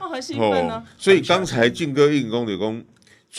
[0.00, 0.82] 我 好兴奋哦。
[0.96, 2.82] 所以刚才靖哥硬讲就讲。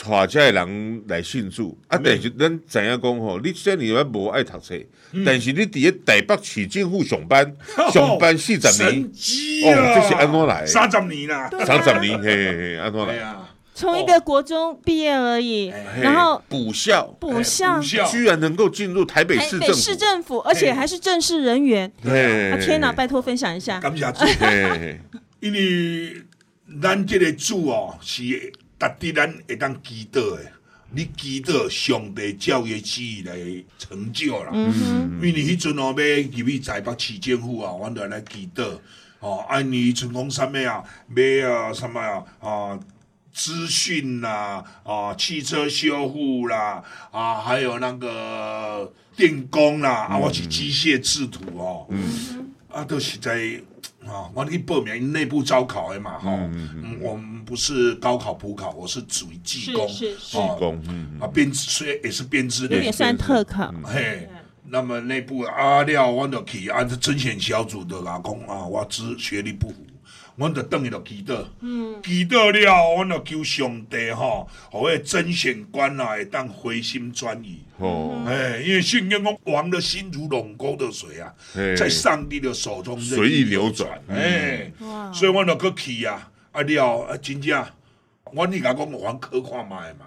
[0.08, 4.74] 带这的人来信主啊，但是咱知影讲吼，你虽然也无爱读册，
[5.22, 7.54] 但是你伫咧台北市政府上班，
[7.92, 9.78] 上班四十年神，机啊！
[9.78, 11.50] 哦这是安怎来三十年啦。
[11.66, 13.36] 三十年，嘿嘿嘿，安怎来？
[13.74, 21.90] 从一个国中毕业而已，嘿然后补校补校补，校居然能够进入台北台北市政府，市政府，而且还是正式人员。
[22.02, 23.80] 对啊，天哪，拜托分享一下。
[23.80, 24.24] 感谢主。
[25.40, 26.22] 因为
[26.80, 30.42] 咱这个主哦，是值得咱会当祈祷的。
[30.94, 33.34] 你祈祷上帝教育旨意来
[33.78, 34.50] 成就啦。
[34.52, 38.78] 因为迄阵哦，要入去台北市政府啊，阮就来祈祷。
[39.20, 40.84] 哦，按你阵讲啥物啊？
[41.08, 42.22] 买啊什么啊？
[42.40, 42.78] 啊，
[43.32, 51.86] 资讯啦，啊，汽车修复啦，啊，还有那个电工啦，啊，我是机械制图哦。
[52.68, 53.60] 啊，都是在
[54.06, 60.38] 啊，我去报名内部招考的嘛，哈、嗯，我们不是高考普考，我是属于技工，是是是。
[60.38, 60.56] 哦。
[60.58, 63.72] 工嗯啊，编织虽然也是编织的，有点算特考。
[63.84, 64.28] 嘿，
[64.68, 69.76] 那么内部啊了，我就去按照甄选小组的啦，讲啊，我只学历不符。
[70.36, 71.44] 我就等于就祈祷，
[72.02, 77.60] 祈祷了，阮就求上帝吼，互迄真选官啊会当回心转意。
[77.76, 81.76] 哦，哎，因为圣经讲王的心如龙沟的水啊，嘿。
[81.76, 84.00] 在上帝的手中随意流转。
[84.08, 85.12] 哎，哇。
[85.12, 87.64] 所以阮就去去啊，啊了啊，真正，
[88.32, 90.06] 阮你甲讲我还科看卖嘛，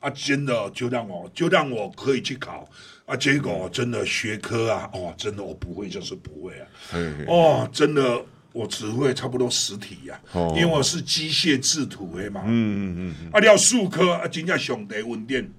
[0.00, 2.68] 啊真的就让我就让我可以去考，
[3.06, 7.24] 啊结果真的学科啊，哦真的我不会就是不会啊，嘿嘿。
[7.26, 10.54] 哦真的我只会差不多十题呀、啊，哦。
[10.56, 15.52] 因为我是机械制图的嘛，嗯嗯嗯啊了数科啊真正上帝稳定。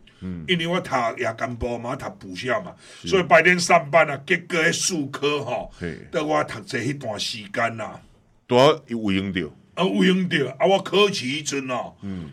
[0.48, 2.74] 因为我读夜间部嘛，读补校嘛，
[3.06, 8.02] 所以白天上班啊，结果迄数科吼嘿，得我读这一段时间呐、啊，
[8.48, 9.42] 都要有用到，
[9.74, 12.30] 啊有用到，啊我考试迄阵哦，嗯，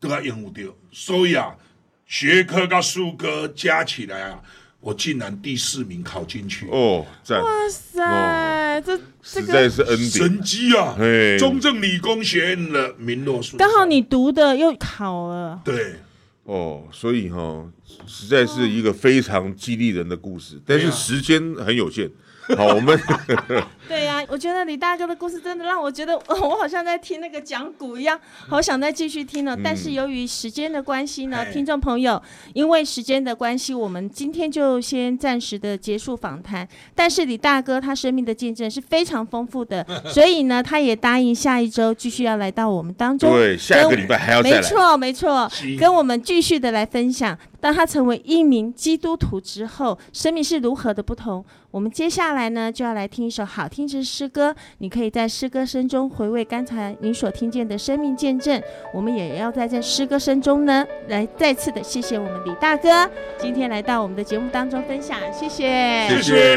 [0.00, 1.54] 都还用到，所以啊，
[2.06, 4.42] 学科甲数科加起来啊，
[4.80, 8.02] 我竟然第四名考进去，哦，赞，哇塞，
[8.80, 11.36] 这这实在是恩典神，机啊哎！
[11.38, 15.96] 中正理工学院的名落书刚好你读的又考了，对。
[16.44, 17.66] 哦，所以哈、
[18.06, 22.10] 实在是一个非常激励人的故事，但是时间很有限。
[22.56, 22.98] 好，我们
[23.86, 29.56] 对呀、我觉得李大哥的故事真的让我觉得， 我好像在听那个讲古一样，好想再继续听了。
[29.56, 32.20] 嗯、但是由于时间的关系呢，听众朋友，
[32.54, 36.66] 因为时间的关系，我们今天就先暂时的结束访谈。
[36.94, 43.30] 但是李大哥他生命的见证是非常丰富的， 所以呢，他也答应下一周继续要来到我们当中。
[43.32, 44.56] 对，下个礼拜还要再来。
[44.56, 47.36] 没错，没错，跟我们继续的来分享。
[47.60, 51.44] 当他成为一名基督徒之后，生命是如何的不同？
[51.70, 54.54] 我们接下来呢，就要来听一首好听的诗歌。
[54.78, 58.62] 你可以在诗歌声中回味刚才你所听见的生命见证。
[58.94, 62.88] 我们也要在这诗歌声中呢，来再次的谢谢我们李大哥
[63.38, 66.56] 今天来到我们的节目当中分享，谢谢，谢谢，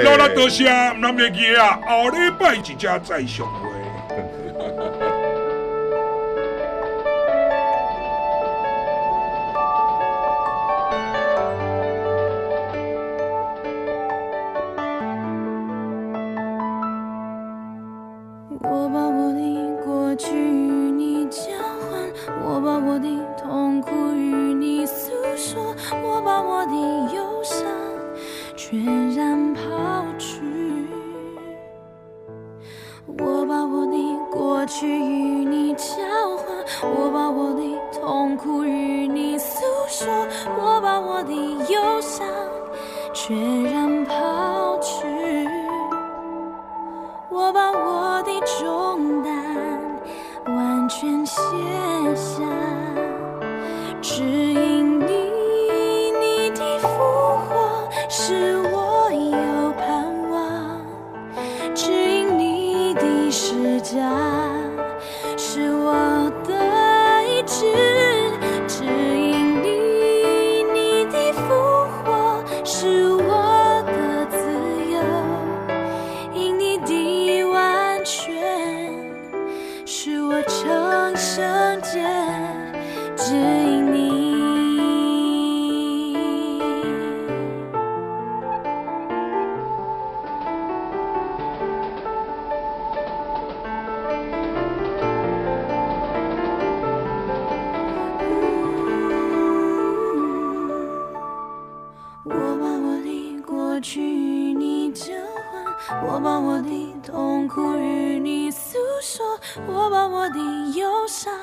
[106.04, 109.26] 我把我的痛苦与你诉说
[109.68, 110.40] 我把我的
[110.76, 111.34] 忧伤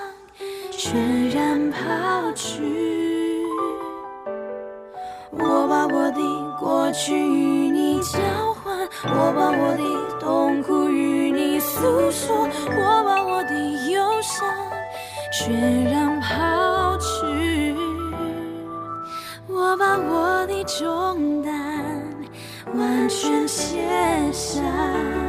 [0.70, 3.44] 全然抛去
[5.30, 8.18] 我把我的过去与你交
[8.54, 8.76] 换。
[9.04, 14.48] 我把我的痛苦与你诉说我把我的忧伤
[15.32, 17.74] 全然抛去。
[19.46, 21.37] 我把我的终
[22.78, 25.27] 完全卸下。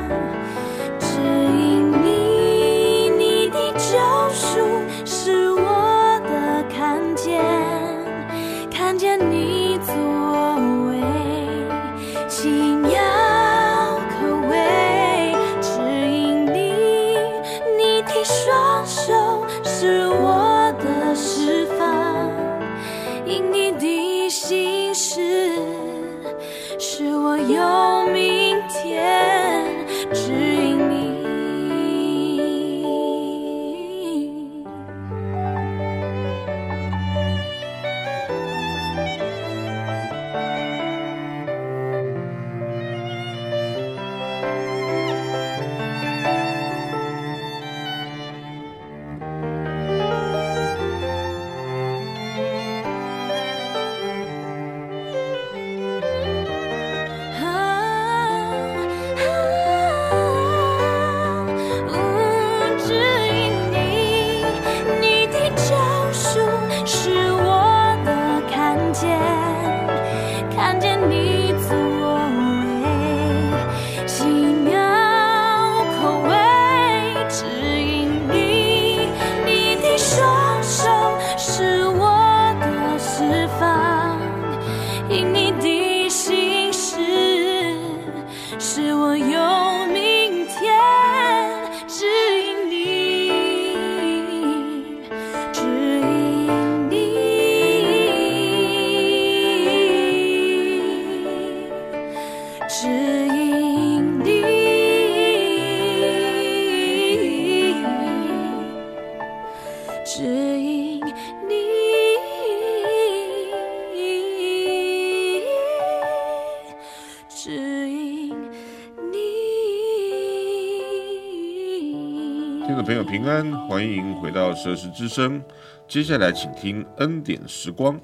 [123.69, 125.39] 欢迎回到《圣诗之声》。
[125.87, 128.01] 接下来，请听恩典时光。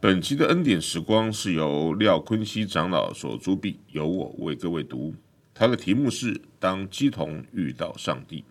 [0.00, 5.14] 本期的恩典时光是由廖坤熙长老所主笔，由我为各位读。
[5.52, 8.46] 他的题目是“当基童遇到上帝”。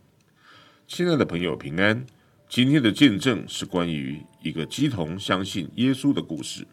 [0.87, 2.05] 亲爱的朋友平安，
[2.47, 6.67] 今天的见证是关于一个基童相信耶稣的故事。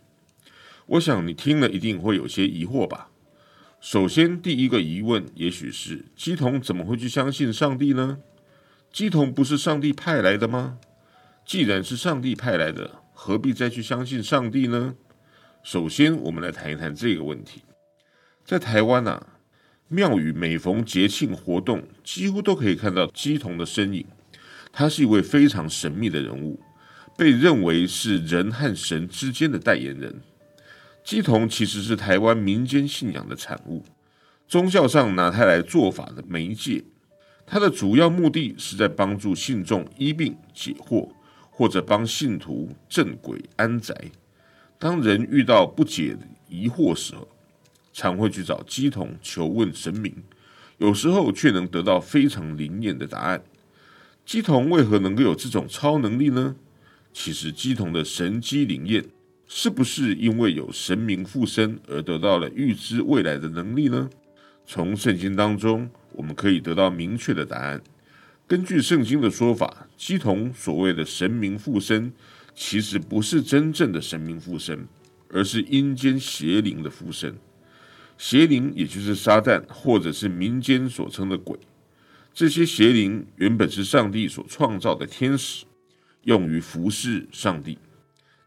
[0.84, 3.08] 我想你听了一定会有些疑惑吧？
[3.80, 8.18] 首先，第一个疑问也许是：基童怎么会去相信上帝呢？
[8.92, 10.78] 鸡童不是上帝派来的吗？
[11.46, 14.94] 既然是上帝派来的，何必再去相信上帝呢？
[15.62, 17.62] 首先，我们来谈一谈这个问题。
[18.44, 19.34] 在台湾啊，
[19.86, 24.04] 庙宇每逢节庆活动，几乎都可以看到鸡童的身影。
[24.72, 26.60] 他是一位非常神秘的人物，
[27.16, 30.20] 被认为是人和神之间的代言人。
[31.04, 33.84] 鸡童其实是台湾民间信仰的产物，
[34.48, 36.82] 宗教上拿它来做法的媒介。
[37.50, 41.10] 它的主要目的是在帮助信众医病解惑。
[41.52, 43.94] 或者帮信徒镇鬼安宅。
[44.78, 46.16] 当人遇到不解
[46.48, 47.12] 疑惑时，
[47.92, 50.10] 常会去找鸡童求问神明，
[50.78, 53.42] 有时候却能得到非常灵验的答案。
[54.24, 56.56] 鸡童为何能够有这种超能力呢？
[57.12, 59.04] 其实鸡童的神机灵验，
[59.46, 64.08] 是不是因为有神明附身而得到了预知未来的能力呢？
[64.64, 67.80] 从圣经当中，我们可以得到明确的答案。
[68.46, 72.12] 根据圣经的说法，基童所谓的神明附身，
[72.54, 74.88] 其实不是真正的神明附身，
[75.28, 77.36] 而是阴间邪灵的附身。
[78.18, 81.58] 邪灵也就是撒旦，或者是民间所称的鬼。
[82.34, 85.64] 这些邪灵原本是上帝所创造的天使，
[86.24, 87.78] 用于服侍上帝。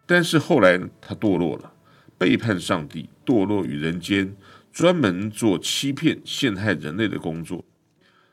[0.06, 1.74] 但是后来他堕落了，
[2.18, 4.36] 背叛上帝，堕落于人间，
[4.74, 7.64] 专门做欺骗、陷害人类的工作。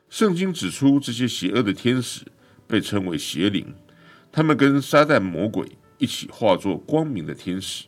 [0.09, 2.25] 圣经指出，这些邪恶的天使
[2.67, 3.75] 被称为邪灵，
[4.31, 5.67] 他们跟撒旦魔鬼
[5.99, 7.85] 一起化作光明的天使，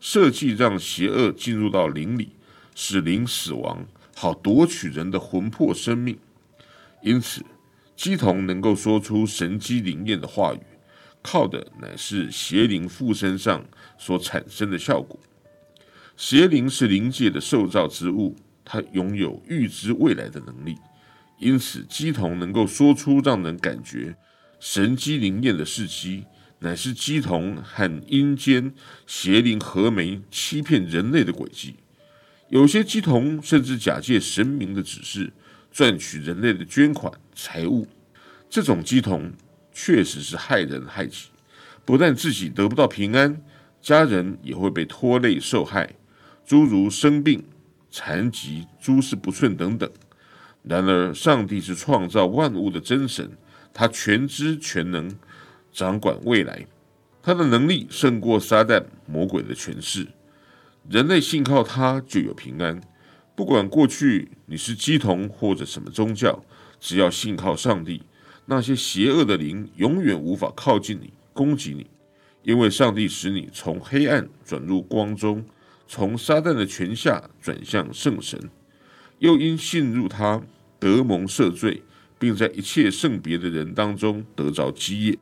[0.00, 2.30] 设计让邪恶进入到灵里，
[2.74, 3.86] 使灵死亡，
[4.16, 6.18] 好夺取人的魂魄生命。
[7.02, 7.44] 因此，
[7.98, 10.60] 乩童能够说出神机灵验的话语，
[11.22, 13.62] 靠的乃是邪灵附身上
[13.98, 15.20] 所产生的效果。
[16.20, 20.76] 邪灵是灵界的受造之物，它拥有预知未来的能力。
[21.38, 24.14] 因此，鸡童能够说出让人感觉
[24.60, 26.24] 神机灵验的事迹，
[26.58, 28.74] 乃是鸡童和阴间
[29.06, 31.76] 邪灵合媒欺骗人类的诡计。
[32.50, 35.32] 有些鸡童甚至假借神明的指示，
[35.72, 37.88] 赚取人类的捐款财物。
[38.50, 39.32] 这种鸡童
[39.72, 41.28] 确实是害人害己，
[41.86, 43.40] 不但自己得不到平安，
[43.80, 45.94] 家人也会被拖累受害，
[46.50, 47.44] 诸如生病、
[47.92, 49.88] 残疾、诸事不顺等等。
[50.64, 53.30] 然而，上帝是创造万物的真神，
[53.72, 55.16] 他全知全能，
[55.72, 56.66] 掌管未来，
[57.22, 60.08] 他的能力胜过撒旦魔鬼的权势。
[60.88, 62.80] 人类信靠他就有平安。
[63.36, 66.44] 不管过去你是乩童或者什么宗教，
[66.80, 68.02] 只要信靠上帝，
[68.46, 71.86] 那些邪恶的灵永远无法靠近你，攻击你，
[72.42, 75.44] 因为上帝使你从黑暗转入光中，
[75.92, 78.38] 从撒旦的权下转向圣神。
[79.18, 80.40] 又因信入他
[80.78, 81.82] 得蒙赦罪，
[82.16, 85.18] 并在一切圣别的人当中得着基业，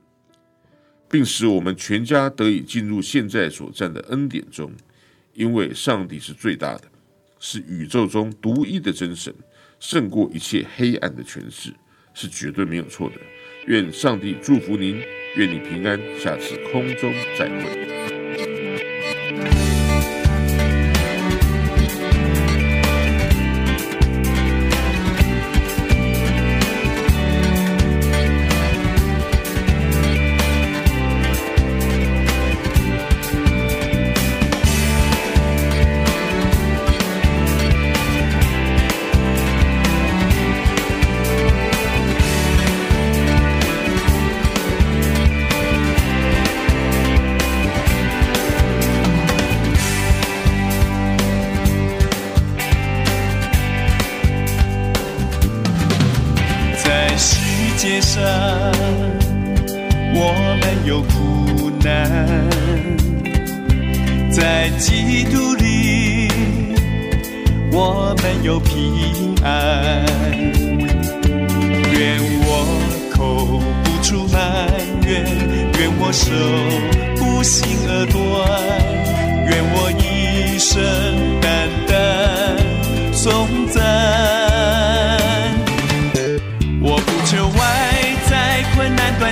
[1.11, 4.71] 并使我们全家得以进入现在所占的恩典中。
[5.33, 6.83] 因为上帝是最大的，
[7.41, 9.35] 是宇宙中独一的真神，
[9.81, 11.73] 胜过一切黑暗的权势，
[12.13, 13.15] 是绝对没有错的。
[13.67, 15.01] 愿上帝祝福您，
[15.37, 15.99] 愿你平安。
[16.21, 18.18] 下次空中再会。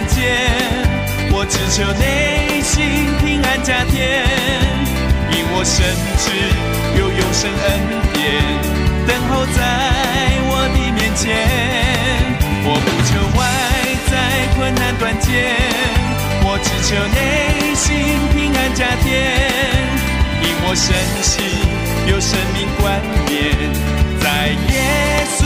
[0.06, 0.22] 间，
[1.32, 2.74] 我只求内心
[3.20, 4.22] 平安加添，
[5.30, 5.84] 因我深
[6.18, 6.24] 知
[6.98, 7.66] 有永生恩
[8.12, 8.16] 典
[9.06, 9.58] 等候在
[10.48, 11.24] 我的面前。
[12.68, 13.40] 我不求外
[14.10, 14.12] 在
[14.56, 15.54] 困难断绝，
[16.42, 17.84] 我只求内心
[18.34, 19.06] 平安加添，
[20.42, 20.92] 因我深
[21.22, 21.32] 信
[22.10, 23.30] 有生命冠冕
[24.20, 24.26] 在
[24.72, 24.74] 耶
[25.38, 25.45] 稣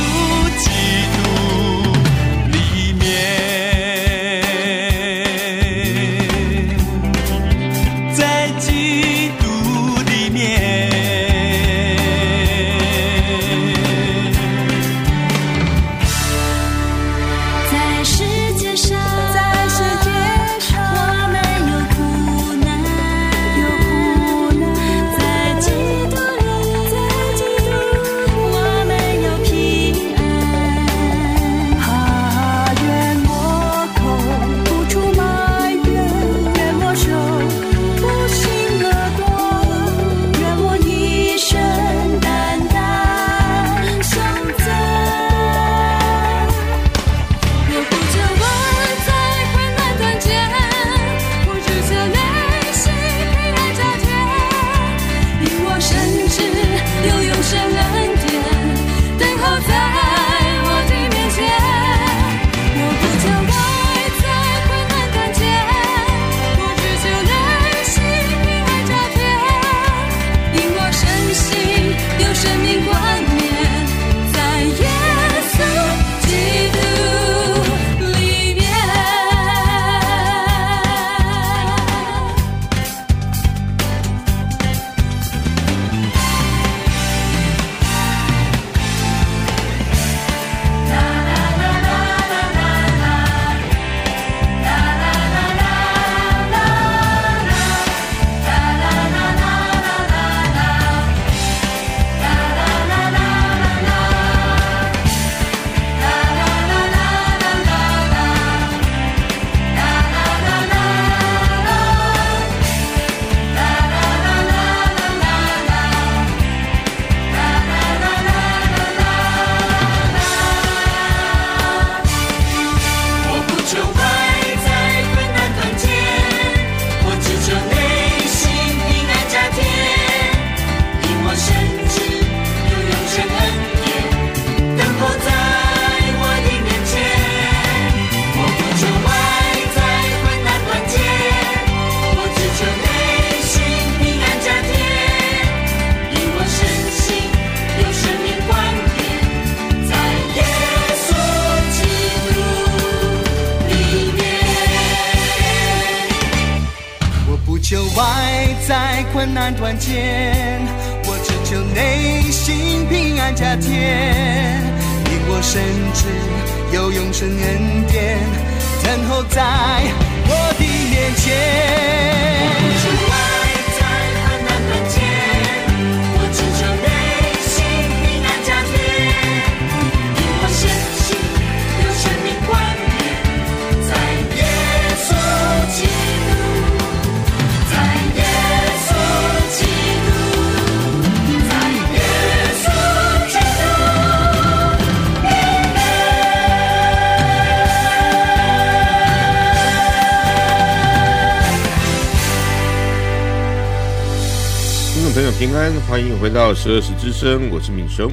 [205.91, 208.09] 欢迎回到十二时之声，我是敏雄。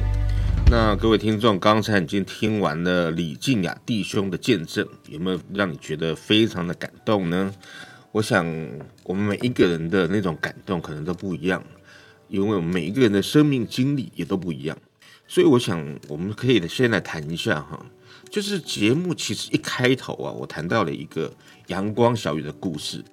[0.68, 7.54] 那各位听众，刚才已经听完了李静雅弟兄的见证，有没有让你觉得非常的感动呢？
[8.10, 8.44] 我想，
[9.04, 11.62] 我们每一个人的那种感动可能都不一样，
[12.26, 14.76] 因为我们每一个人的生命经历也都不一样。
[15.28, 17.80] 所以，我想我们可以先来谈一下哈，
[18.28, 21.32] 就是节目其实一开头啊，我谈到了一个
[21.68, 23.04] 阳光小雨的故事。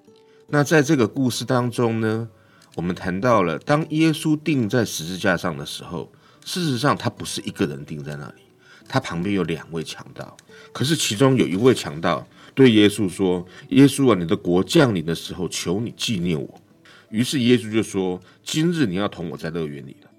[0.47, 2.27] 那在这个故事当中呢，
[2.75, 6.11] 我们谈到了，当耶稣钉在十字架上的时候，
[6.43, 8.41] 事实上他不是一个人钉在那里，
[8.87, 10.35] 他旁边有两位强盗。
[10.73, 16.61] 可是其中有一位强盗对耶稣说：“耶稣啊，你的国降临的时候，求你纪念我。”
[17.09, 20.09] 于是耶稣就说：“今日你要同我在乐园里了。”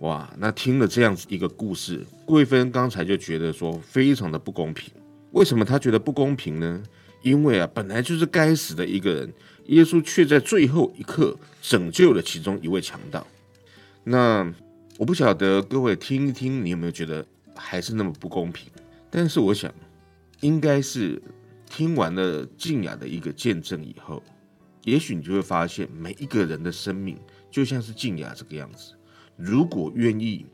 [0.00, 4.90] 哇，那听了这样子一个故事，贵芬刚才就觉得说非常的不公平。
[5.32, 6.82] 为什么他觉得不公平呢？
[7.20, 9.32] 因为啊，本来就是该死的一个人。
[9.66, 13.26] 耶稣却在最后一刻拯救了其中一位强盗。
[14.02, 14.52] 那
[14.98, 18.70] 我不晓得各位听一听，你有没有觉得还是那么不公平？
[19.10, 19.72] 但是我想，
[20.40, 21.20] 应该是
[21.68, 24.22] 听完了静雅的一个见证以后，
[24.84, 27.16] 也许你就会发现，每一个人的生命
[27.50, 28.92] 就像是静雅这个样子。
[29.36, 30.44] 如果愿意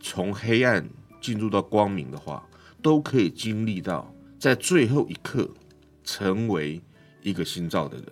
[0.00, 0.88] 从黑暗
[1.20, 2.48] 进入到光明的话，
[2.80, 5.50] 都可以经历到在最后一刻
[6.04, 6.80] 成为
[7.22, 8.06] 一个新造的人。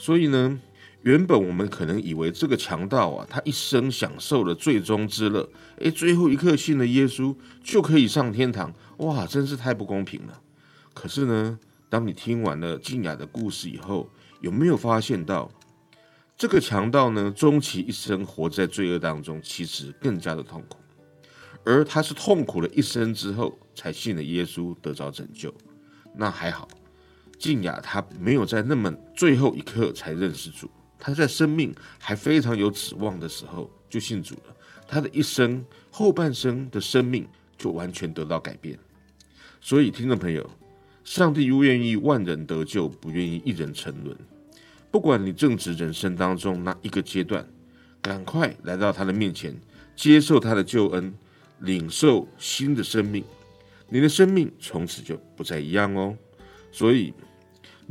[0.00, 0.58] 所以呢，
[1.02, 5.46] 原本我们可能以为这个强盗啊，他一生享受了最终之乐，
[5.76, 10.40] 诶，最后一刻信了耶稣就可以上天堂，哇，真是太不公平了。
[10.94, 11.58] 可是呢，
[11.90, 14.08] 当你听完了静雅的故事以后，
[14.40, 15.50] 有没有发现到
[16.34, 17.30] 这个强盗呢？
[17.36, 20.78] 终其一生活在罪恶当中，其实更加的痛苦。
[21.62, 25.52] 而他是痛苦了一生之后，才信了耶稣，得着拯救。
[26.16, 26.66] 那还好，
[27.40, 34.54] 静雅她没有在那么最后一刻才认识主，她在生命还非常有指望的时候就信主了。
[34.86, 37.26] 她的一生后半生的生命
[37.58, 38.78] 就完全得到改变。
[39.60, 40.48] 所以，听众朋友。
[41.02, 44.16] 上帝又愿意万人得救，不愿意一人沉沦。
[44.92, 47.44] 不管你正值人生当中哪一个阶段，
[48.02, 49.58] 赶快来到他的面前，
[49.96, 51.12] 接受他的救恩，
[51.60, 53.24] 领受新的生命，
[53.88, 56.16] 你的生命从此就不再一样哦。
[56.70, 57.12] 所以，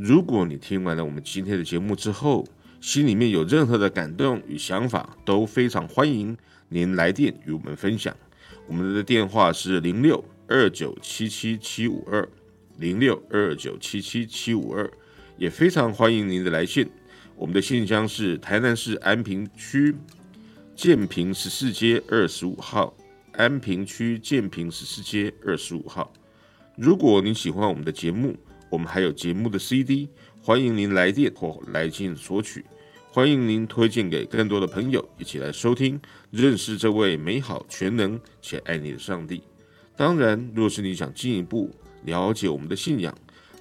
[0.02, 2.42] 如果你听完了我们今天的节目之后，
[2.80, 6.34] 心里面有任何的感动与想法，都非常欢迎
[6.70, 8.16] 您来电与我们分享。
[8.66, 12.26] 我们的电话是零六二九七七七五二。
[12.78, 14.90] 零六二九七七七五二，
[15.36, 16.88] 也非常欢迎您的来信。
[17.36, 19.94] 我们的信箱是台南市安平区
[20.74, 22.94] 建平十四街二十五号，
[23.32, 26.10] 安平区建平十四街二十五号。
[26.74, 28.34] 如果您喜欢我们的节目，
[28.70, 30.08] 我们还有节目的 CD，
[30.40, 32.64] 欢迎您来电或来信索取。
[33.10, 36.00] 欢迎您推荐给更多的朋友一起来收听，
[36.30, 39.42] 认识这位美好、全能且爱你的上帝。
[39.96, 43.12] 当然，若是你想进一步，了解我们的信仰，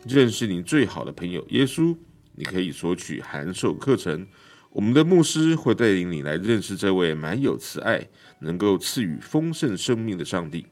[0.08, 1.98] 认识您最好的朋友耶稣，
[2.36, 4.28] 你可以索取函授课程。
[4.70, 8.08] 我们的牧师会带领你来认识这位满有慈爱、
[8.42, 10.68] 能够赐予丰盛生命的上帝。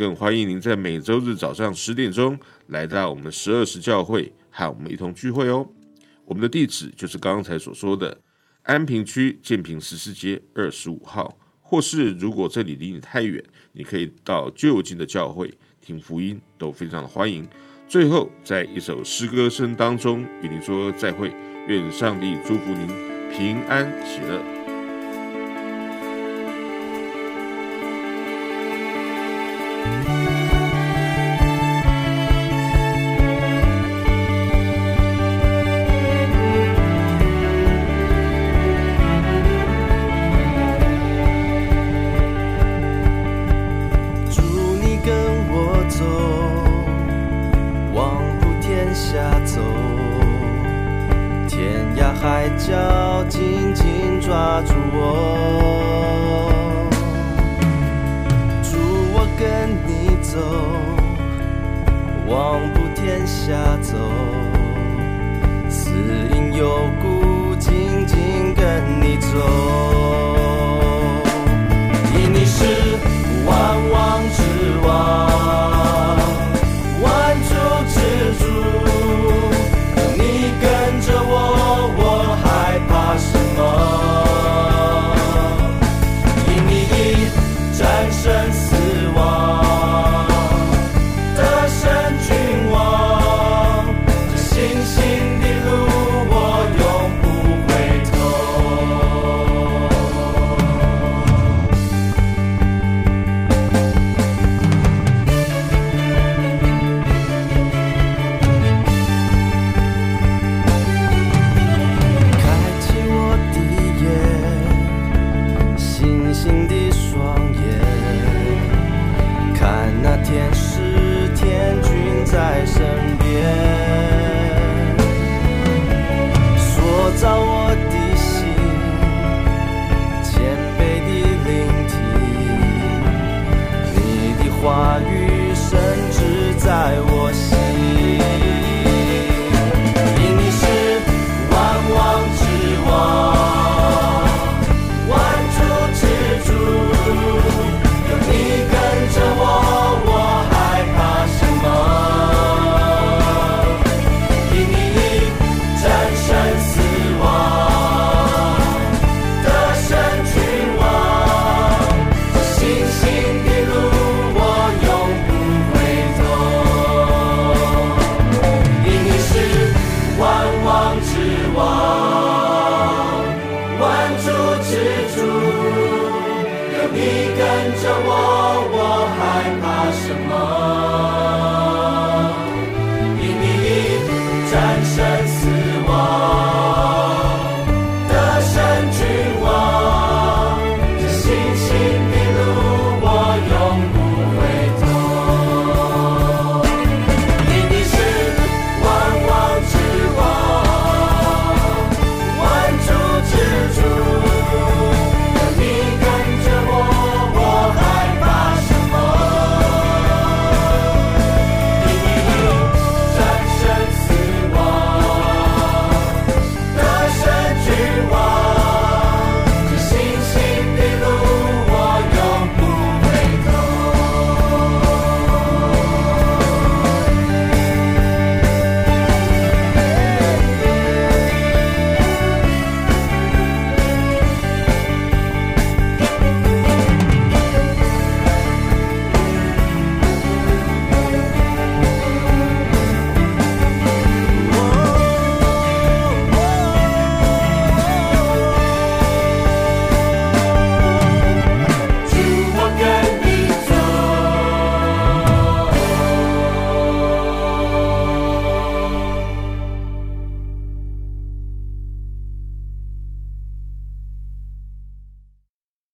[0.00, 2.38] 更欢迎您在每周日早上十点钟
[2.68, 5.68] 来到我们的十二时教会，和我们一同聚会哦。
[6.24, 8.18] 我们的地址就是刚才所说的
[8.62, 15.52] 安平区建平十四街二十五号，或是如果这里离你太远，你可以到就近的教会。
[15.82, 17.46] 听福音都非常的欢迎。
[17.86, 21.30] 最后，在一首诗歌声当中与您说再会，
[21.68, 22.86] 愿上帝祝福您
[23.30, 24.59] 平安喜乐。